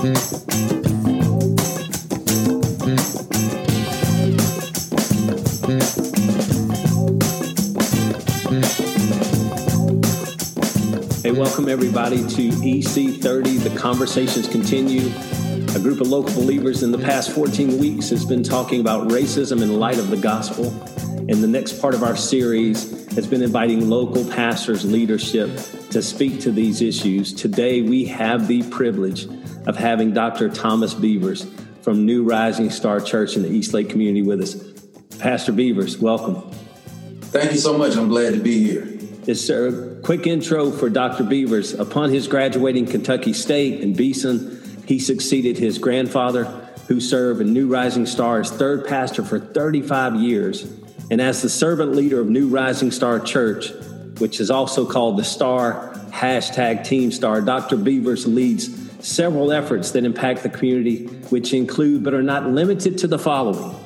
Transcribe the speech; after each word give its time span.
Hey, 0.00 0.06
welcome 11.32 11.68
everybody 11.68 12.16
to 12.16 12.48
EC30. 12.48 13.62
The 13.62 13.76
conversations 13.78 14.48
continue. 14.48 15.08
A 15.76 15.78
group 15.78 16.00
of 16.00 16.08
local 16.08 16.32
believers 16.32 16.82
in 16.82 16.92
the 16.92 16.98
past 16.98 17.32
14 17.32 17.76
weeks 17.76 18.08
has 18.08 18.24
been 18.24 18.42
talking 18.42 18.80
about 18.80 19.08
racism 19.08 19.60
in 19.60 19.78
light 19.78 19.98
of 19.98 20.08
the 20.08 20.16
gospel. 20.16 20.68
And 21.28 21.42
the 21.42 21.46
next 21.46 21.78
part 21.78 21.92
of 21.92 22.02
our 22.02 22.16
series 22.16 23.06
has 23.16 23.26
been 23.26 23.42
inviting 23.42 23.90
local 23.90 24.24
pastors, 24.24 24.82
leadership 24.82 25.50
to 25.90 26.00
speak 26.00 26.40
to 26.40 26.50
these 26.50 26.80
issues. 26.80 27.34
Today, 27.34 27.82
we 27.82 28.06
have 28.06 28.48
the 28.48 28.62
privilege 28.70 29.28
of 29.66 29.76
having 29.76 30.12
Dr. 30.12 30.48
Thomas 30.48 30.94
Beavers 30.94 31.46
from 31.82 32.04
New 32.06 32.24
Rising 32.24 32.70
Star 32.70 33.00
Church 33.00 33.36
in 33.36 33.42
the 33.42 33.50
East 33.50 33.72
Lake 33.72 33.88
community 33.88 34.22
with 34.22 34.40
us. 34.40 34.54
Pastor 35.18 35.52
Beavers, 35.52 35.98
welcome. 35.98 36.42
Thank 37.20 37.52
you 37.52 37.58
so 37.58 37.76
much. 37.76 37.96
I'm 37.96 38.08
glad 38.08 38.34
to 38.34 38.40
be 38.40 38.62
here. 38.62 38.88
Yes, 39.24 39.40
sir. 39.40 40.00
Quick 40.02 40.26
intro 40.26 40.70
for 40.70 40.88
Dr. 40.88 41.24
Beavers. 41.24 41.74
Upon 41.74 42.10
his 42.10 42.26
graduating 42.26 42.86
Kentucky 42.86 43.32
State 43.32 43.80
in 43.80 43.94
Beeson, 43.94 44.82
he 44.86 44.98
succeeded 44.98 45.58
his 45.58 45.78
grandfather, 45.78 46.44
who 46.88 47.00
served 47.00 47.40
in 47.40 47.52
New 47.52 47.68
Rising 47.68 48.06
Star 48.06 48.40
as 48.40 48.50
third 48.50 48.86
pastor 48.86 49.22
for 49.22 49.38
35 49.38 50.16
years. 50.16 50.64
And 51.10 51.20
as 51.20 51.42
the 51.42 51.48
servant 51.48 51.94
leader 51.94 52.20
of 52.20 52.28
New 52.28 52.48
Rising 52.48 52.90
Star 52.90 53.20
Church, 53.20 53.70
which 54.18 54.40
is 54.40 54.50
also 54.50 54.84
called 54.86 55.18
the 55.18 55.24
Star 55.24 55.92
hashtag 56.10 56.84
Team 56.84 57.12
Star, 57.12 57.40
Dr. 57.40 57.76
Beavers 57.76 58.26
leads 58.26 58.79
several 59.00 59.52
efforts 59.52 59.92
that 59.92 60.04
impact 60.04 60.42
the 60.42 60.48
community, 60.48 61.06
which 61.30 61.52
include 61.52 62.04
but 62.04 62.14
are 62.14 62.22
not 62.22 62.48
limited 62.48 62.98
to 62.98 63.06
the 63.06 63.18
following 63.18 63.76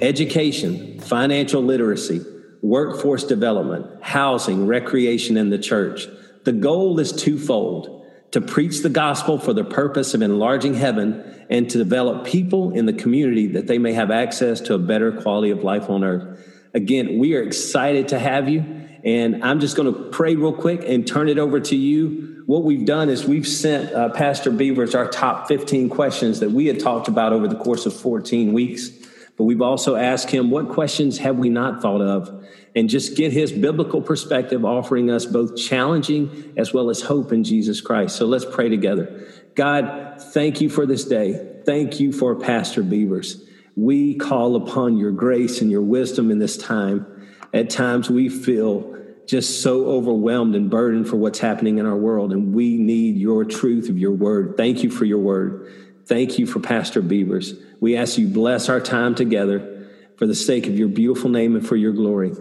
education, 0.00 0.98
financial 1.00 1.62
literacy, 1.62 2.20
workforce 2.60 3.24
development, 3.24 4.02
housing, 4.02 4.66
recreation, 4.66 5.36
and 5.36 5.52
the 5.52 5.58
church. 5.58 6.06
The 6.44 6.52
goal 6.52 6.98
is 6.98 7.12
twofold 7.12 8.04
to 8.32 8.40
preach 8.40 8.82
the 8.82 8.88
gospel 8.88 9.38
for 9.38 9.52
the 9.52 9.64
purpose 9.64 10.14
of 10.14 10.22
enlarging 10.22 10.74
heaven 10.74 11.44
and 11.50 11.68
to 11.70 11.78
develop 11.78 12.24
people 12.24 12.72
in 12.72 12.86
the 12.86 12.92
community 12.92 13.46
that 13.48 13.66
they 13.66 13.78
may 13.78 13.92
have 13.92 14.10
access 14.10 14.60
to 14.62 14.74
a 14.74 14.78
better 14.78 15.12
quality 15.12 15.50
of 15.50 15.62
life 15.62 15.90
on 15.90 16.02
earth. 16.02 16.48
Again, 16.74 17.18
we 17.18 17.36
are 17.36 17.42
excited 17.42 18.08
to 18.08 18.18
have 18.18 18.48
you. 18.48 18.64
And 19.04 19.44
I'm 19.44 19.60
just 19.60 19.76
going 19.76 19.92
to 19.92 20.10
pray 20.10 20.36
real 20.36 20.52
quick 20.52 20.82
and 20.86 21.06
turn 21.06 21.28
it 21.28 21.38
over 21.38 21.60
to 21.60 21.76
you. 21.76 22.31
What 22.46 22.64
we've 22.64 22.84
done 22.84 23.08
is 23.08 23.24
we've 23.24 23.46
sent 23.46 23.92
uh, 23.92 24.08
Pastor 24.10 24.50
Beavers 24.50 24.94
our 24.94 25.08
top 25.08 25.48
15 25.48 25.88
questions 25.88 26.40
that 26.40 26.50
we 26.50 26.66
had 26.66 26.80
talked 26.80 27.08
about 27.08 27.32
over 27.32 27.46
the 27.46 27.56
course 27.56 27.86
of 27.86 27.94
14 27.94 28.52
weeks. 28.52 28.90
But 29.36 29.44
we've 29.44 29.62
also 29.62 29.96
asked 29.96 30.30
him, 30.30 30.50
what 30.50 30.68
questions 30.68 31.18
have 31.18 31.38
we 31.38 31.48
not 31.48 31.80
thought 31.80 32.02
of? 32.02 32.44
And 32.74 32.88
just 32.88 33.16
get 33.16 33.32
his 33.32 33.52
biblical 33.52 34.02
perspective, 34.02 34.64
offering 34.64 35.10
us 35.10 35.26
both 35.26 35.56
challenging 35.56 36.54
as 36.56 36.72
well 36.72 36.90
as 36.90 37.02
hope 37.02 37.32
in 37.32 37.44
Jesus 37.44 37.80
Christ. 37.80 38.16
So 38.16 38.26
let's 38.26 38.44
pray 38.44 38.68
together. 38.68 39.26
God, 39.54 40.20
thank 40.20 40.60
you 40.60 40.68
for 40.68 40.86
this 40.86 41.04
day. 41.04 41.60
Thank 41.64 42.00
you 42.00 42.12
for 42.12 42.34
Pastor 42.34 42.82
Beavers. 42.82 43.44
We 43.76 44.16
call 44.16 44.56
upon 44.56 44.98
your 44.98 45.12
grace 45.12 45.60
and 45.60 45.70
your 45.70 45.82
wisdom 45.82 46.30
in 46.30 46.38
this 46.38 46.56
time. 46.56 47.06
At 47.54 47.70
times 47.70 48.10
we 48.10 48.28
feel 48.28 49.01
just 49.26 49.62
so 49.62 49.86
overwhelmed 49.86 50.54
and 50.54 50.70
burdened 50.70 51.08
for 51.08 51.16
what's 51.16 51.38
happening 51.38 51.78
in 51.78 51.86
our 51.86 51.96
world, 51.96 52.32
and 52.32 52.54
we 52.54 52.76
need 52.76 53.16
your 53.16 53.44
truth 53.44 53.88
of 53.88 53.98
your 53.98 54.12
word. 54.12 54.56
Thank 54.56 54.82
you 54.82 54.90
for 54.90 55.04
your 55.04 55.18
word. 55.18 55.72
Thank 56.06 56.38
you 56.38 56.46
for 56.46 56.60
Pastor 56.60 57.00
Beavers. 57.00 57.54
We 57.80 57.96
ask 57.96 58.18
you 58.18 58.28
bless 58.28 58.68
our 58.68 58.80
time 58.80 59.14
together 59.14 59.88
for 60.16 60.26
the 60.26 60.34
sake 60.34 60.66
of 60.66 60.78
your 60.78 60.88
beautiful 60.88 61.30
name 61.30 61.56
and 61.56 61.66
for 61.66 61.76
your 61.76 61.92
glory. 61.92 62.32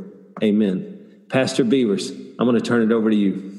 Amen. 0.43 1.25
Pastor 1.29 1.63
Beavers, 1.63 2.09
I'm 2.11 2.45
going 2.47 2.55
to 2.55 2.61
turn 2.61 2.81
it 2.81 2.93
over 2.93 3.09
to 3.09 3.15
you. 3.15 3.51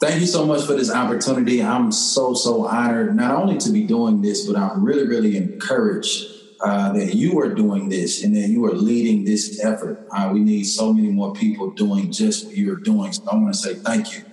Thank 0.00 0.20
you 0.20 0.26
so 0.26 0.46
much 0.46 0.64
for 0.64 0.74
this 0.74 0.90
opportunity. 0.90 1.62
I'm 1.62 1.92
so, 1.92 2.34
so 2.34 2.66
honored 2.66 3.14
not 3.14 3.34
only 3.34 3.58
to 3.58 3.70
be 3.70 3.84
doing 3.84 4.22
this, 4.22 4.46
but 4.46 4.56
I'm 4.56 4.84
really, 4.84 5.06
really 5.06 5.36
encouraged 5.36 6.39
uh, 6.62 6.92
that 6.92 7.14
you 7.14 7.38
are 7.40 7.54
doing 7.54 7.88
this 7.88 8.22
and 8.22 8.36
that 8.36 8.48
you 8.48 8.64
are 8.66 8.74
leading 8.74 9.24
this 9.24 9.62
effort. 9.64 10.06
Uh, 10.10 10.30
we 10.32 10.40
need 10.40 10.64
so 10.64 10.92
many 10.92 11.08
more 11.08 11.32
people 11.32 11.70
doing 11.70 12.12
just 12.12 12.46
what 12.46 12.56
you're 12.56 12.76
doing. 12.76 13.12
So 13.12 13.24
I 13.30 13.34
want 13.36 13.54
to 13.54 13.58
say 13.58 13.74
thank 13.74 14.12
you 14.12 14.24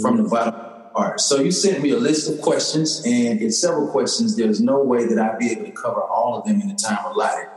from 0.00 0.22
the 0.22 0.28
bottom 0.28 0.72
all 0.94 1.04
right, 1.04 1.20
so 1.20 1.40
you 1.40 1.50
sent 1.50 1.82
me 1.82 1.90
a 1.90 1.96
list 1.96 2.30
of 2.30 2.42
questions, 2.42 3.02
and 3.06 3.40
it's 3.40 3.58
several 3.58 3.88
questions. 3.88 4.36
There's 4.36 4.60
no 4.60 4.82
way 4.82 5.06
that 5.06 5.18
I'd 5.18 5.38
be 5.38 5.50
able 5.50 5.64
to 5.64 5.72
cover 5.72 6.02
all 6.02 6.38
of 6.38 6.44
them 6.44 6.60
in 6.60 6.68
the 6.68 6.74
time 6.74 6.98
allotted. 7.06 7.48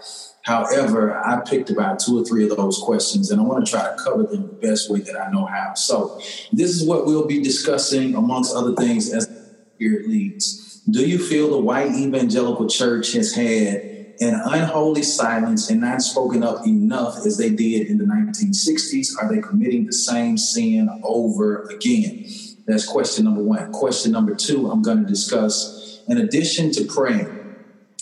However, 0.44 1.18
I 1.18 1.42
picked 1.42 1.70
about 1.70 2.00
two 2.00 2.22
or 2.22 2.24
three 2.24 2.48
of 2.50 2.56
those 2.56 2.78
questions, 2.78 3.32
and 3.32 3.42
I 3.42 3.44
want 3.44 3.66
to 3.66 3.72
try 3.72 3.84
to 3.84 3.96
cover 4.02 4.24
them 4.24 4.44
the 4.44 4.68
best 4.68 4.90
way 4.90 5.02
that 5.02 5.20
I 5.20 5.30
know 5.32 5.46
how. 5.46 5.74
So, 5.74 6.18
this 6.54 6.70
is 6.72 6.88
what 6.88 7.06
we'll 7.06 7.28
be 7.28 7.42
discussing, 7.44 8.16
amongst 8.16 8.56
other 8.56 8.74
things, 8.74 9.12
as 9.12 9.28
the 9.28 9.66
Spirit 9.76 10.08
leads. 10.08 10.82
Do 10.90 11.06
you 11.06 11.18
feel 11.18 11.50
the 11.50 11.60
white 11.60 11.92
evangelical 11.92 12.70
church 12.70 13.12
has 13.14 13.36
had 13.36 13.95
an 14.20 14.34
unholy 14.46 15.04
silence 15.04 15.70
and 15.70 15.82
not 15.82 16.02
spoken 16.02 16.44
up 16.44 16.66
enough 16.66 17.26
as 17.26 17.38
they 17.38 17.50
did 17.50 17.88
in 17.88 17.98
the 17.98 18.06
1960s? 18.06 19.10
Are 19.22 19.34
they 19.34 19.42
committing 19.42 19.86
the 19.86 19.94
same 19.94 20.38
sin 20.38 20.90
over 21.04 21.64
again? 21.64 22.26
That's 22.66 22.86
question 22.86 23.26
number 23.26 23.44
one. 23.44 23.72
Question 23.72 24.12
number 24.12 24.36
two, 24.36 24.72
I'm 24.72 24.82
going 24.82 25.04
to 25.04 25.06
discuss 25.06 26.04
in 26.08 26.18
addition 26.18 26.72
to 26.74 26.86
praying, 26.86 27.42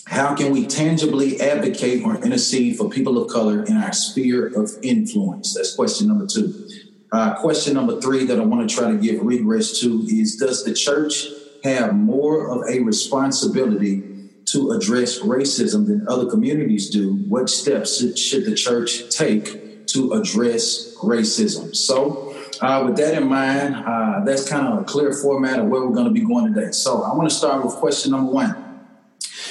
how 0.05 0.35
can 0.35 0.51
we 0.51 0.67
tangibly 0.67 1.39
advocate 1.39 2.03
or 2.03 2.15
intercede 2.17 2.77
for 2.77 2.89
people 2.89 3.17
of 3.17 3.31
color 3.31 3.63
in 3.63 3.77
our 3.77 3.93
sphere 3.93 4.47
of 4.47 4.71
influence? 4.81 5.53
That's 5.53 5.75
question 5.75 6.07
number 6.07 6.27
two. 6.27 6.69
Uh, 7.11 7.35
question 7.35 7.75
number 7.75 8.01
three 8.01 8.25
that 8.25 8.39
I 8.39 8.43
want 8.43 8.67
to 8.67 8.75
try 8.75 8.91
to 8.91 8.97
give 8.97 9.21
regress 9.21 9.79
to 9.79 10.05
is 10.09 10.35
Does 10.35 10.65
the 10.65 10.73
church 10.73 11.27
have 11.63 11.95
more 11.95 12.49
of 12.49 12.67
a 12.69 12.79
responsibility 12.79 14.12
to 14.53 14.69
address 14.69 15.19
racism 15.19 15.87
than 15.87 16.05
other 16.07 16.29
communities 16.29 16.89
do? 16.89 17.15
What 17.27 17.49
steps 17.49 17.97
should 18.19 18.45
the 18.45 18.53
church 18.53 19.09
take 19.09 19.87
to 19.87 20.13
address 20.13 20.95
racism? 20.97 21.75
So, 21.75 22.35
uh, 22.61 22.83
with 22.85 22.95
that 22.97 23.15
in 23.19 23.27
mind, 23.27 23.75
uh, 23.75 24.23
that's 24.23 24.47
kind 24.47 24.67
of 24.67 24.79
a 24.79 24.83
clear 24.83 25.11
format 25.11 25.59
of 25.59 25.65
where 25.65 25.81
we're 25.81 25.95
going 25.95 26.05
to 26.05 26.13
be 26.13 26.25
going 26.25 26.53
today. 26.53 26.71
So 26.71 27.01
I 27.01 27.15
want 27.15 27.29
to 27.29 27.35
start 27.35 27.65
with 27.65 27.73
question 27.75 28.11
number 28.11 28.31
one. 28.31 28.55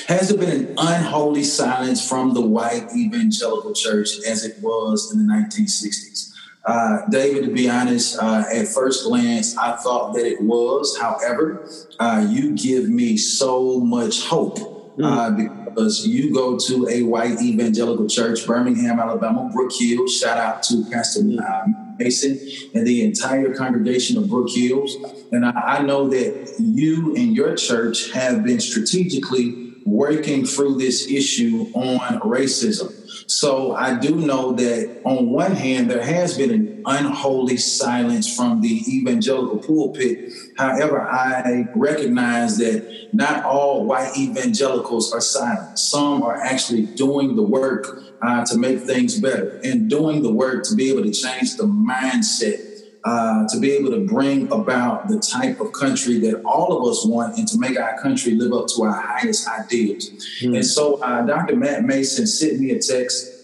Has 0.06 0.28
there 0.28 0.38
been 0.38 0.50
an 0.50 0.74
unholy 0.78 1.42
silence 1.42 2.08
from 2.08 2.34
the 2.34 2.40
white 2.40 2.88
evangelical 2.96 3.74
church 3.74 4.08
as 4.26 4.44
it 4.44 4.62
was 4.62 5.12
in 5.12 5.26
the 5.26 5.32
1960s? 5.32 6.32
Uh, 6.64 6.98
David, 7.10 7.44
to 7.44 7.50
be 7.50 7.68
honest, 7.68 8.18
uh, 8.20 8.44
at 8.52 8.68
first 8.68 9.04
glance, 9.04 9.56
I 9.56 9.76
thought 9.76 10.14
that 10.14 10.24
it 10.24 10.40
was. 10.40 10.96
However, 10.96 11.68
uh, 11.98 12.24
you 12.28 12.54
give 12.54 12.88
me 12.88 13.16
so 13.16 13.80
much 13.80 14.24
hope 14.26 14.71
mm. 14.96 15.64
because 15.64 16.06
you 16.06 16.32
go 16.32 16.58
to 16.58 16.88
a 16.88 17.02
white 17.02 17.40
evangelical 17.40 18.08
church, 18.08 18.46
Birmingham, 18.46 18.98
Alabama, 18.98 19.50
Brook 19.52 19.72
Hills, 19.72 20.16
Shout 20.16 20.38
out 20.38 20.62
to 20.64 20.84
Pastor 20.90 21.20
mm. 21.20 21.98
Mason 21.98 22.38
and 22.74 22.86
the 22.86 23.04
entire 23.04 23.54
congregation 23.54 24.16
of 24.18 24.28
Brook 24.28 24.48
Hills. 24.50 24.96
And 25.30 25.44
I, 25.44 25.50
I 25.50 25.82
know 25.82 26.08
that 26.08 26.54
you 26.58 27.14
and 27.16 27.34
your 27.34 27.54
church 27.54 28.10
have 28.12 28.44
been 28.44 28.60
strategically 28.60 29.61
working 29.84 30.44
through 30.46 30.78
this 30.78 31.10
issue 31.10 31.66
on 31.74 32.20
racism. 32.20 32.92
So 33.30 33.74
I 33.74 33.98
do 33.98 34.16
know 34.16 34.52
that 34.52 35.00
on 35.04 35.30
one 35.30 35.52
hand, 35.52 35.90
there 35.90 36.04
has 36.04 36.36
been 36.36 36.50
an 36.50 36.82
unholy 36.84 37.56
silence 37.56 38.34
from 38.34 38.60
the 38.60 38.82
evangelical 38.88 39.58
pulpit. 39.58 40.32
However, 40.56 41.00
I 41.00 41.68
recognize 41.74 42.58
that 42.58 43.08
not 43.12 43.44
all 43.44 43.84
white 43.84 44.16
evangelicals 44.16 45.12
are 45.12 45.20
silent. 45.20 45.78
Some 45.78 46.22
are 46.22 46.36
actually 46.36 46.86
doing 46.86 47.36
the 47.36 47.42
work 47.42 48.02
uh, 48.20 48.44
to 48.46 48.58
make 48.58 48.80
things 48.80 49.18
better 49.18 49.60
and 49.64 49.88
doing 49.88 50.22
the 50.22 50.32
work 50.32 50.64
to 50.64 50.74
be 50.74 50.90
able 50.90 51.02
to 51.02 51.12
change 51.12 51.56
the 51.56 51.64
mindset 51.64 52.71
uh, 53.04 53.46
to 53.48 53.58
be 53.58 53.72
able 53.72 53.90
to 53.90 54.06
bring 54.06 54.50
about 54.52 55.08
the 55.08 55.18
type 55.18 55.60
of 55.60 55.72
country 55.72 56.18
that 56.20 56.42
all 56.44 56.76
of 56.76 56.88
us 56.90 57.04
want 57.04 57.36
and 57.36 57.48
to 57.48 57.58
make 57.58 57.78
our 57.78 58.00
country 58.00 58.34
live 58.34 58.52
up 58.52 58.66
to 58.68 58.82
our 58.82 58.92
highest 58.92 59.48
ideals. 59.48 60.10
Mm. 60.40 60.56
And 60.56 60.66
so 60.66 61.02
uh, 61.02 61.22
Dr. 61.22 61.56
Matt 61.56 61.84
Mason 61.84 62.26
sent 62.26 62.60
me 62.60 62.70
a 62.70 62.78
text 62.78 63.42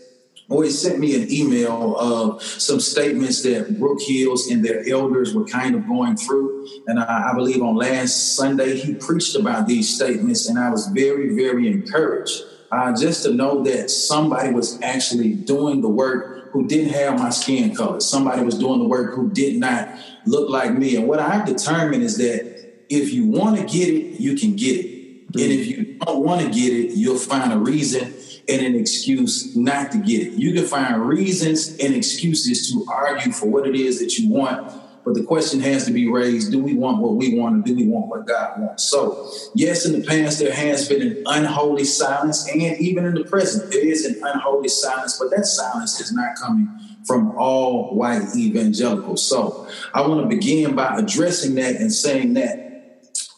or 0.49 0.65
he 0.65 0.71
sent 0.71 0.99
me 0.99 1.15
an 1.15 1.31
email 1.31 1.97
of 1.99 2.43
some 2.43 2.81
statements 2.81 3.43
that 3.43 3.79
Brook 3.79 3.99
Hills 4.01 4.49
and 4.49 4.65
their 4.65 4.89
elders 4.89 5.35
were 5.35 5.45
kind 5.45 5.75
of 5.75 5.87
going 5.87 6.17
through. 6.17 6.67
And 6.87 6.99
I, 6.99 7.31
I 7.31 7.35
believe 7.35 7.63
on 7.63 7.77
last 7.77 8.35
Sunday, 8.35 8.79
he 8.79 8.95
preached 8.95 9.37
about 9.37 9.67
these 9.67 9.95
statements, 9.95 10.49
and 10.49 10.59
I 10.59 10.71
was 10.71 10.87
very, 10.89 11.35
very 11.35 11.69
encouraged 11.69 12.45
uh, 12.73 12.97
just 12.97 13.25
to 13.25 13.35
know 13.35 13.63
that 13.65 13.91
somebody 13.91 14.53
was 14.53 14.81
actually 14.83 15.35
doing 15.35 15.83
the 15.83 15.89
work 15.89 16.38
who 16.51 16.67
didn't 16.67 16.93
have 16.93 17.19
my 17.19 17.31
skin 17.31 17.75
color. 17.75 18.01
Somebody 18.01 18.43
was 18.43 18.59
doing 18.59 18.81
the 18.81 18.89
work 18.89 19.15
who 19.15 19.31
did 19.31 19.57
not 19.57 19.89
look 20.27 20.51
like 20.51 20.73
me. 20.73 20.97
And 20.97 21.09
what 21.09 21.19
I've 21.19 21.47
determined 21.47 22.03
is 22.03 22.19
that 22.19 22.59
if 22.89 23.13
you 23.13 23.27
want 23.27 23.59
to 23.59 23.65
get 23.65 23.89
it, 23.89 24.21
you 24.21 24.37
can 24.37 24.57
get 24.57 24.85
it. 24.85 25.33
Mm-hmm. 25.33 25.41
And 25.41 25.53
if 25.53 25.67
you 25.67 25.99
don't 25.99 26.25
want 26.25 26.41
to 26.43 26.49
get 26.49 26.73
it, 26.73 26.97
you'll 26.97 27.19
find 27.19 27.53
a 27.53 27.59
reason 27.59 28.15
and 28.49 28.63
an 28.63 28.77
excuse 28.77 29.55
not 29.55 29.93
to 29.93 29.99
get 29.99 30.27
it. 30.27 30.33
You 30.35 30.55
can 30.55 30.65
find 30.65 31.07
reasons 31.07 31.77
and 31.79 31.95
excuses 31.95 32.71
to 32.73 32.87
argue 32.91 33.33
for 33.33 33.47
what 33.47 33.67
it 33.67 33.75
is 33.75 34.01
that 34.01 34.17
you 34.19 34.31
want 34.31 34.73
but 35.09 35.15
the 35.15 35.25
question 35.25 35.61
has 35.61 35.87
to 35.87 35.91
be 35.91 36.07
raised 36.07 36.53
do 36.53 36.63
we 36.63 36.75
want 36.75 36.99
what 36.99 37.15
we 37.15 37.39
want 37.39 37.57
or 37.57 37.63
do 37.63 37.75
we 37.75 37.87
want 37.87 38.09
what 38.09 38.27
God 38.27 38.61
wants? 38.61 38.85
So, 38.85 39.31
yes, 39.55 39.87
in 39.87 39.99
the 39.99 40.07
past, 40.07 40.39
there 40.39 40.53
has 40.53 40.87
been 40.87 41.01
an 41.01 41.23
unholy 41.25 41.85
silence, 41.85 42.47
and 42.47 42.61
even 42.61 43.07
in 43.07 43.15
the 43.15 43.25
present, 43.25 43.73
there 43.73 43.87
is 43.87 44.05
an 44.05 44.23
unholy 44.23 44.69
silence, 44.69 45.19
but 45.19 45.31
that 45.35 45.47
silence 45.47 45.99
is 45.99 46.13
not 46.13 46.37
coming 46.37 46.69
from 47.07 47.31
all 47.39 47.95
white 47.95 48.37
evangelicals. 48.37 49.27
So, 49.27 49.67
I 49.95 50.07
want 50.07 50.29
to 50.29 50.37
begin 50.37 50.75
by 50.75 50.99
addressing 50.99 51.55
that 51.55 51.77
and 51.77 51.91
saying 51.91 52.35
that 52.35 52.68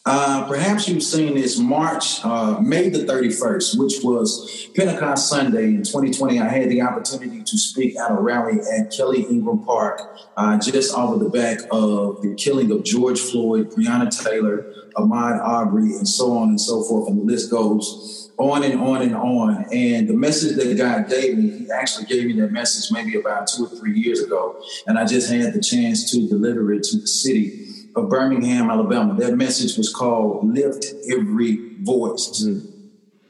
uh, 0.03 0.47
perhaps 0.47 0.87
you've 0.87 1.03
seen 1.03 1.35
this 1.35 1.59
March, 1.59 2.25
uh, 2.25 2.59
May 2.59 2.89
the 2.89 3.05
31st, 3.05 3.77
which 3.77 4.03
was 4.03 4.67
Pentecost 4.75 5.29
Sunday 5.29 5.65
in 5.65 5.83
2020. 5.83 6.39
I 6.39 6.47
had 6.47 6.69
the 6.69 6.81
opportunity 6.81 7.43
to 7.43 7.57
speak 7.57 7.95
at 7.99 8.09
a 8.09 8.15
rally 8.15 8.59
at 8.61 8.91
Kelly 8.91 9.21
Ingram 9.29 9.63
Park, 9.63 10.01
uh, 10.35 10.57
just 10.57 10.95
of 10.95 11.19
the 11.19 11.29
back 11.29 11.59
of 11.71 12.19
the 12.23 12.33
killing 12.35 12.71
of 12.71 12.83
George 12.83 13.19
Floyd, 13.19 13.69
Breonna 13.71 14.09
Taylor, 14.23 14.73
Ahmaud 14.95 15.39
Arbery, 15.39 15.95
and 15.95 16.07
so 16.07 16.35
on 16.35 16.49
and 16.49 16.59
so 16.59 16.81
forth. 16.81 17.07
And 17.07 17.19
the 17.19 17.23
list 17.23 17.51
goes 17.51 18.31
on 18.39 18.63
and 18.63 18.81
on 18.81 19.03
and 19.03 19.15
on. 19.15 19.67
And 19.71 20.09
the 20.09 20.15
message 20.15 20.57
that 20.57 20.75
God 20.77 21.09
gave 21.09 21.37
me, 21.37 21.59
He 21.59 21.71
actually 21.71 22.05
gave 22.05 22.25
me 22.25 22.41
that 22.41 22.51
message 22.51 22.91
maybe 22.91 23.19
about 23.19 23.47
two 23.47 23.65
or 23.65 23.69
three 23.69 23.99
years 23.99 24.19
ago. 24.19 24.63
And 24.87 24.97
I 24.97 25.05
just 25.05 25.29
had 25.29 25.53
the 25.53 25.61
chance 25.61 26.09
to 26.11 26.27
deliver 26.27 26.73
it 26.73 26.81
to 26.85 26.97
the 26.97 27.05
city 27.05 27.70
of 27.95 28.09
Birmingham, 28.09 28.69
Alabama. 28.69 29.15
That 29.15 29.35
message 29.35 29.77
was 29.77 29.93
called 29.93 30.47
Lift 30.47 30.85
Every 31.09 31.75
Voice. 31.81 32.43
Mm-hmm. 32.43 32.67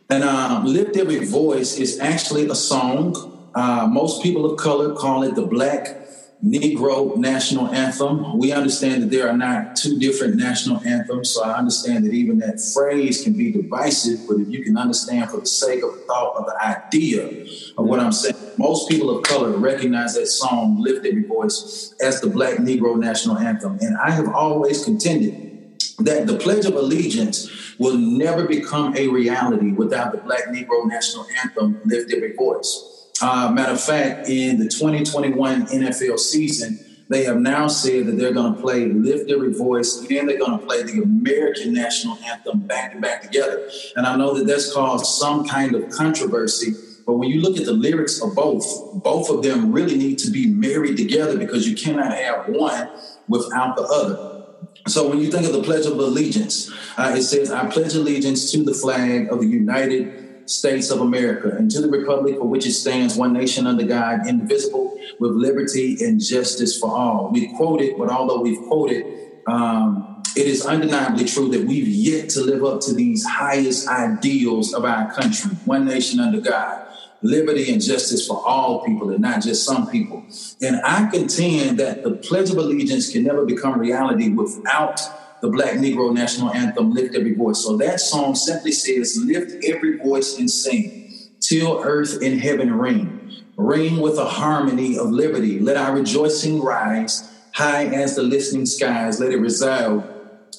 And 0.10 0.24
uh, 0.24 0.62
Lift 0.66 0.98
Every 0.98 1.26
Voice 1.26 1.78
is 1.78 2.00
actually 2.00 2.48
a 2.50 2.56
song. 2.56 3.50
Uh, 3.56 3.88
most 3.88 4.22
people 4.22 4.46
of 4.46 4.58
color 4.58 4.94
call 4.96 5.24
it 5.24 5.36
the 5.36 5.46
Black 5.46 6.01
Negro 6.44 7.16
national 7.18 7.68
anthem. 7.68 8.38
We 8.38 8.52
understand 8.52 9.04
that 9.04 9.12
there 9.12 9.30
are 9.30 9.38
not 9.38 9.76
two 9.76 10.00
different 10.00 10.38
national 10.38 10.82
anthems, 10.84 11.30
so 11.30 11.44
I 11.44 11.58
understand 11.58 12.04
that 12.06 12.14
even 12.14 12.40
that 12.40 12.60
phrase 12.60 13.24
can 13.24 13.34
be 13.34 13.52
divisive, 13.52 14.28
but 14.28 14.40
if 14.40 14.50
you 14.50 14.64
can 14.64 14.76
understand 14.76 15.30
for 15.30 15.40
the 15.40 15.46
sake 15.46 15.84
of 15.84 15.94
the 15.94 16.00
thought 16.00 16.36
of 16.38 16.48
the 16.48 16.60
idea 16.64 17.46
of 17.78 17.86
what 17.86 18.00
I'm 18.00 18.12
saying, 18.12 18.36
most 18.58 18.90
people 18.90 19.16
of 19.16 19.24
color 19.24 19.52
recognize 19.52 20.16
that 20.16 20.26
song, 20.26 20.82
Lift 20.82 21.06
Every 21.06 21.24
Voice, 21.24 21.94
as 22.02 22.22
the 22.22 22.30
Black 22.30 22.58
Negro 22.58 22.98
national 22.98 23.38
anthem. 23.38 23.78
And 23.80 23.96
I 23.98 24.10
have 24.10 24.30
always 24.30 24.84
contended 24.84 25.78
that 26.00 26.26
the 26.26 26.38
Pledge 26.38 26.66
of 26.66 26.74
Allegiance 26.74 27.52
will 27.78 27.98
never 27.98 28.48
become 28.48 28.98
a 28.98 29.08
reality 29.08 29.72
without 29.72 30.12
the 30.12 30.18
Black 30.18 30.46
Negro 30.46 30.88
national 30.88 31.28
anthem, 31.44 31.80
Lift 31.86 32.12
Every 32.12 32.34
Voice. 32.34 32.91
Uh, 33.22 33.52
matter 33.52 33.74
of 33.74 33.82
fact, 33.82 34.28
in 34.30 34.58
the 34.58 34.68
2021 34.68 35.68
NFL 35.68 36.18
season, 36.18 36.80
they 37.12 37.26
have 37.26 37.38
now 37.38 37.68
said 37.68 38.06
that 38.06 38.14
they're 38.14 38.34
going 38.34 38.56
to 38.56 38.62
play 38.62 38.86
Lift 38.86 39.30
Every 39.30 39.54
Voice 39.54 40.00
and 40.10 40.30
they're 40.30 40.40
going 40.40 40.58
to 40.58 40.66
play 40.66 40.82
the 40.84 41.04
American 41.04 41.74
national 41.74 42.18
anthem 42.20 42.62
back 42.62 42.94
to 42.94 43.00
back 43.00 43.22
together. 43.22 43.70
And 43.98 44.08
I 44.08 44.16
know 44.16 44.34
that 44.36 44.48
that's 44.48 44.74
caused 44.74 45.06
some 45.06 45.46
kind 45.46 45.76
of 45.76 45.90
controversy. 45.90 46.74
But 47.06 47.16
when 47.16 47.30
you 47.30 47.42
look 47.42 47.58
at 47.58 47.66
the 47.66 47.74
lyrics 47.74 48.22
of 48.22 48.34
both, 48.34 49.04
both 49.04 49.30
of 49.30 49.44
them 49.44 49.74
really 49.74 49.98
need 49.98 50.20
to 50.20 50.32
be 50.32 50.48
married 50.48 50.96
together 50.96 51.38
because 51.38 51.68
you 51.68 51.76
cannot 51.76 52.14
have 52.14 52.48
one 52.48 52.90
without 53.28 53.76
the 53.76 53.84
other. 53.84 54.46
So 54.88 55.10
when 55.10 55.20
you 55.20 55.30
think 55.30 55.46
of 55.46 55.54
the 55.54 55.64
Pledge 55.64 55.86
of 55.86 56.00
Allegiance, 56.00 56.72
uh, 56.98 57.14
it 57.16 57.24
says, 57.24 57.52
I 57.52 57.68
pledge 57.70 57.94
allegiance 57.94 58.52
to 58.52 58.64
the 58.64 58.74
flag 58.74 59.32
of 59.32 59.42
the 59.42 59.48
United 59.48 60.21
States 60.52 60.92
of 60.92 61.00
America 61.00 61.50
and 61.50 61.72
to 61.72 61.82
the 61.82 61.90
republic 61.90 62.38
for 62.38 62.46
which 62.46 62.66
it 62.66 62.74
stands, 62.74 63.16
one 63.16 63.34
nation 63.34 63.66
under 63.66 63.86
God, 63.86 64.28
indivisible, 64.28 65.00
with 65.20 65.32
liberty 65.32 65.98
and 66.04 66.20
justice 66.22 66.78
for 66.78 66.90
all. 66.90 67.30
We 67.32 67.56
quoted, 67.56 67.98
but 67.98 68.10
although 68.10 68.42
we've 68.42 68.62
quoted, 68.68 69.06
um, 69.48 70.22
it 70.36 70.48
is 70.48 70.66
undeniably 70.66 71.26
true 71.26 71.50
that 71.50 71.66
we've 71.66 71.88
yet 71.88 72.30
to 72.32 72.42
live 72.42 72.64
up 72.64 72.82
to 72.82 72.94
these 72.94 73.26
highest 73.26 73.88
ideals 73.88 74.74
of 74.74 74.86
our 74.86 75.12
country, 75.14 75.52
one 75.66 75.86
nation 75.86 76.20
under 76.20 76.40
God, 76.40 76.88
liberty 77.22 77.72
and 77.72 77.82
justice 77.82 78.26
for 78.26 78.42
all 78.46 78.84
people 78.86 79.10
and 79.12 79.22
not 79.22 79.42
just 79.42 79.64
some 79.64 79.90
people. 79.90 80.26
And 80.62 80.82
I 80.84 81.10
contend 81.10 81.80
that 81.80 82.04
the 82.04 82.12
Pledge 82.12 82.50
of 82.50 82.58
Allegiance 82.58 83.12
can 83.12 83.24
never 83.24 83.46
become 83.46 83.80
reality 83.80 84.30
without 84.30 85.02
the 85.42 85.50
Black 85.50 85.74
Negro 85.74 86.14
National 86.14 86.52
Anthem, 86.52 86.94
Lift 86.94 87.16
Every 87.16 87.34
Voice. 87.34 87.64
So 87.64 87.78
that 87.78 88.00
song 88.00 88.36
simply 88.36 88.72
says, 88.72 89.18
Lift 89.18 89.66
every 89.66 89.98
voice 89.98 90.38
and 90.38 90.50
sing, 90.50 91.14
till 91.40 91.82
earth 91.84 92.22
and 92.22 92.40
heaven 92.40 92.74
ring. 92.78 93.18
Ring 93.58 94.00
with 94.00 94.18
a 94.18 94.26
harmony 94.26 94.98
of 94.98 95.10
liberty. 95.10 95.60
Let 95.60 95.78
our 95.78 95.96
rejoicing 95.96 96.62
rise, 96.62 97.30
high 97.54 97.86
as 97.86 98.16
the 98.16 98.24
listening 98.24 98.66
skies. 98.66 99.20
Let 99.20 99.32
it 99.32 99.38
resound 99.38 100.04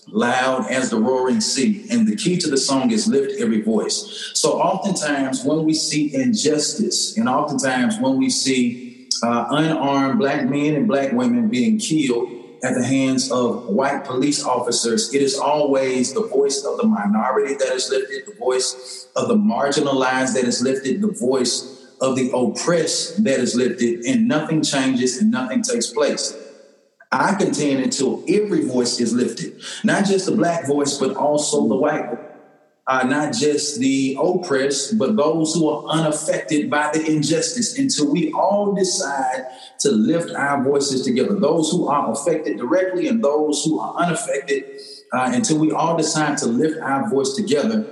loud 0.08 0.70
as 0.70 0.90
the 0.90 0.98
roaring 0.98 1.40
sea. 1.40 1.86
And 1.90 2.06
the 2.06 2.16
key 2.16 2.36
to 2.38 2.50
the 2.50 2.56
song 2.56 2.90
is 2.90 3.06
lift 3.06 3.40
every 3.40 3.62
voice. 3.62 4.32
So 4.34 4.60
oftentimes 4.60 5.44
when 5.44 5.64
we 5.64 5.74
see 5.74 6.14
injustice, 6.14 7.16
and 7.16 7.28
oftentimes 7.28 7.98
when 7.98 8.18
we 8.18 8.30
see 8.30 9.08
uh, 9.22 9.46
unarmed 9.50 10.18
black 10.18 10.48
men 10.48 10.74
and 10.74 10.88
black 10.88 11.12
women 11.12 11.48
being 11.48 11.78
killed, 11.78 12.41
at 12.62 12.74
the 12.74 12.84
hands 12.84 13.30
of 13.30 13.66
white 13.66 14.04
police 14.04 14.44
officers, 14.44 15.12
it 15.12 15.20
is 15.20 15.38
always 15.38 16.12
the 16.12 16.26
voice 16.28 16.64
of 16.64 16.76
the 16.78 16.86
minority 16.86 17.54
that 17.54 17.72
is 17.72 17.90
lifted, 17.90 18.26
the 18.26 18.38
voice 18.38 19.08
of 19.16 19.28
the 19.28 19.34
marginalized 19.34 20.34
that 20.34 20.44
is 20.44 20.62
lifted, 20.62 21.02
the 21.02 21.10
voice 21.10 21.86
of 22.00 22.16
the 22.16 22.30
oppressed 22.30 23.24
that 23.24 23.40
is 23.40 23.54
lifted, 23.54 24.04
and 24.04 24.28
nothing 24.28 24.62
changes 24.62 25.18
and 25.18 25.30
nothing 25.30 25.62
takes 25.62 25.88
place. 25.88 26.36
I 27.10 27.34
contend 27.34 27.82
until 27.82 28.24
every 28.28 28.66
voice 28.66 28.98
is 29.00 29.12
lifted, 29.12 29.60
not 29.84 30.06
just 30.06 30.26
the 30.26 30.32
black 30.32 30.66
voice, 30.66 30.98
but 30.98 31.16
also 31.16 31.68
the 31.68 31.76
white 31.76 32.06
voice 32.06 32.31
uh, 32.86 33.04
not 33.04 33.32
just 33.32 33.78
the 33.78 34.16
oppressed, 34.20 34.98
but 34.98 35.16
those 35.16 35.54
who 35.54 35.68
are 35.68 35.84
unaffected 35.86 36.68
by 36.68 36.90
the 36.92 37.04
injustice 37.06 37.78
until 37.78 38.10
we 38.10 38.32
all 38.32 38.74
decide 38.74 39.46
to 39.78 39.90
lift 39.90 40.34
our 40.34 40.62
voices 40.64 41.02
together. 41.04 41.34
Those 41.34 41.70
who 41.70 41.86
are 41.86 42.10
affected 42.10 42.58
directly 42.58 43.06
and 43.06 43.22
those 43.22 43.64
who 43.64 43.78
are 43.78 43.94
unaffected, 43.96 44.64
uh, 45.12 45.30
until 45.32 45.58
we 45.58 45.70
all 45.70 45.96
decide 45.96 46.38
to 46.38 46.46
lift 46.46 46.80
our 46.80 47.08
voice 47.08 47.34
together, 47.34 47.86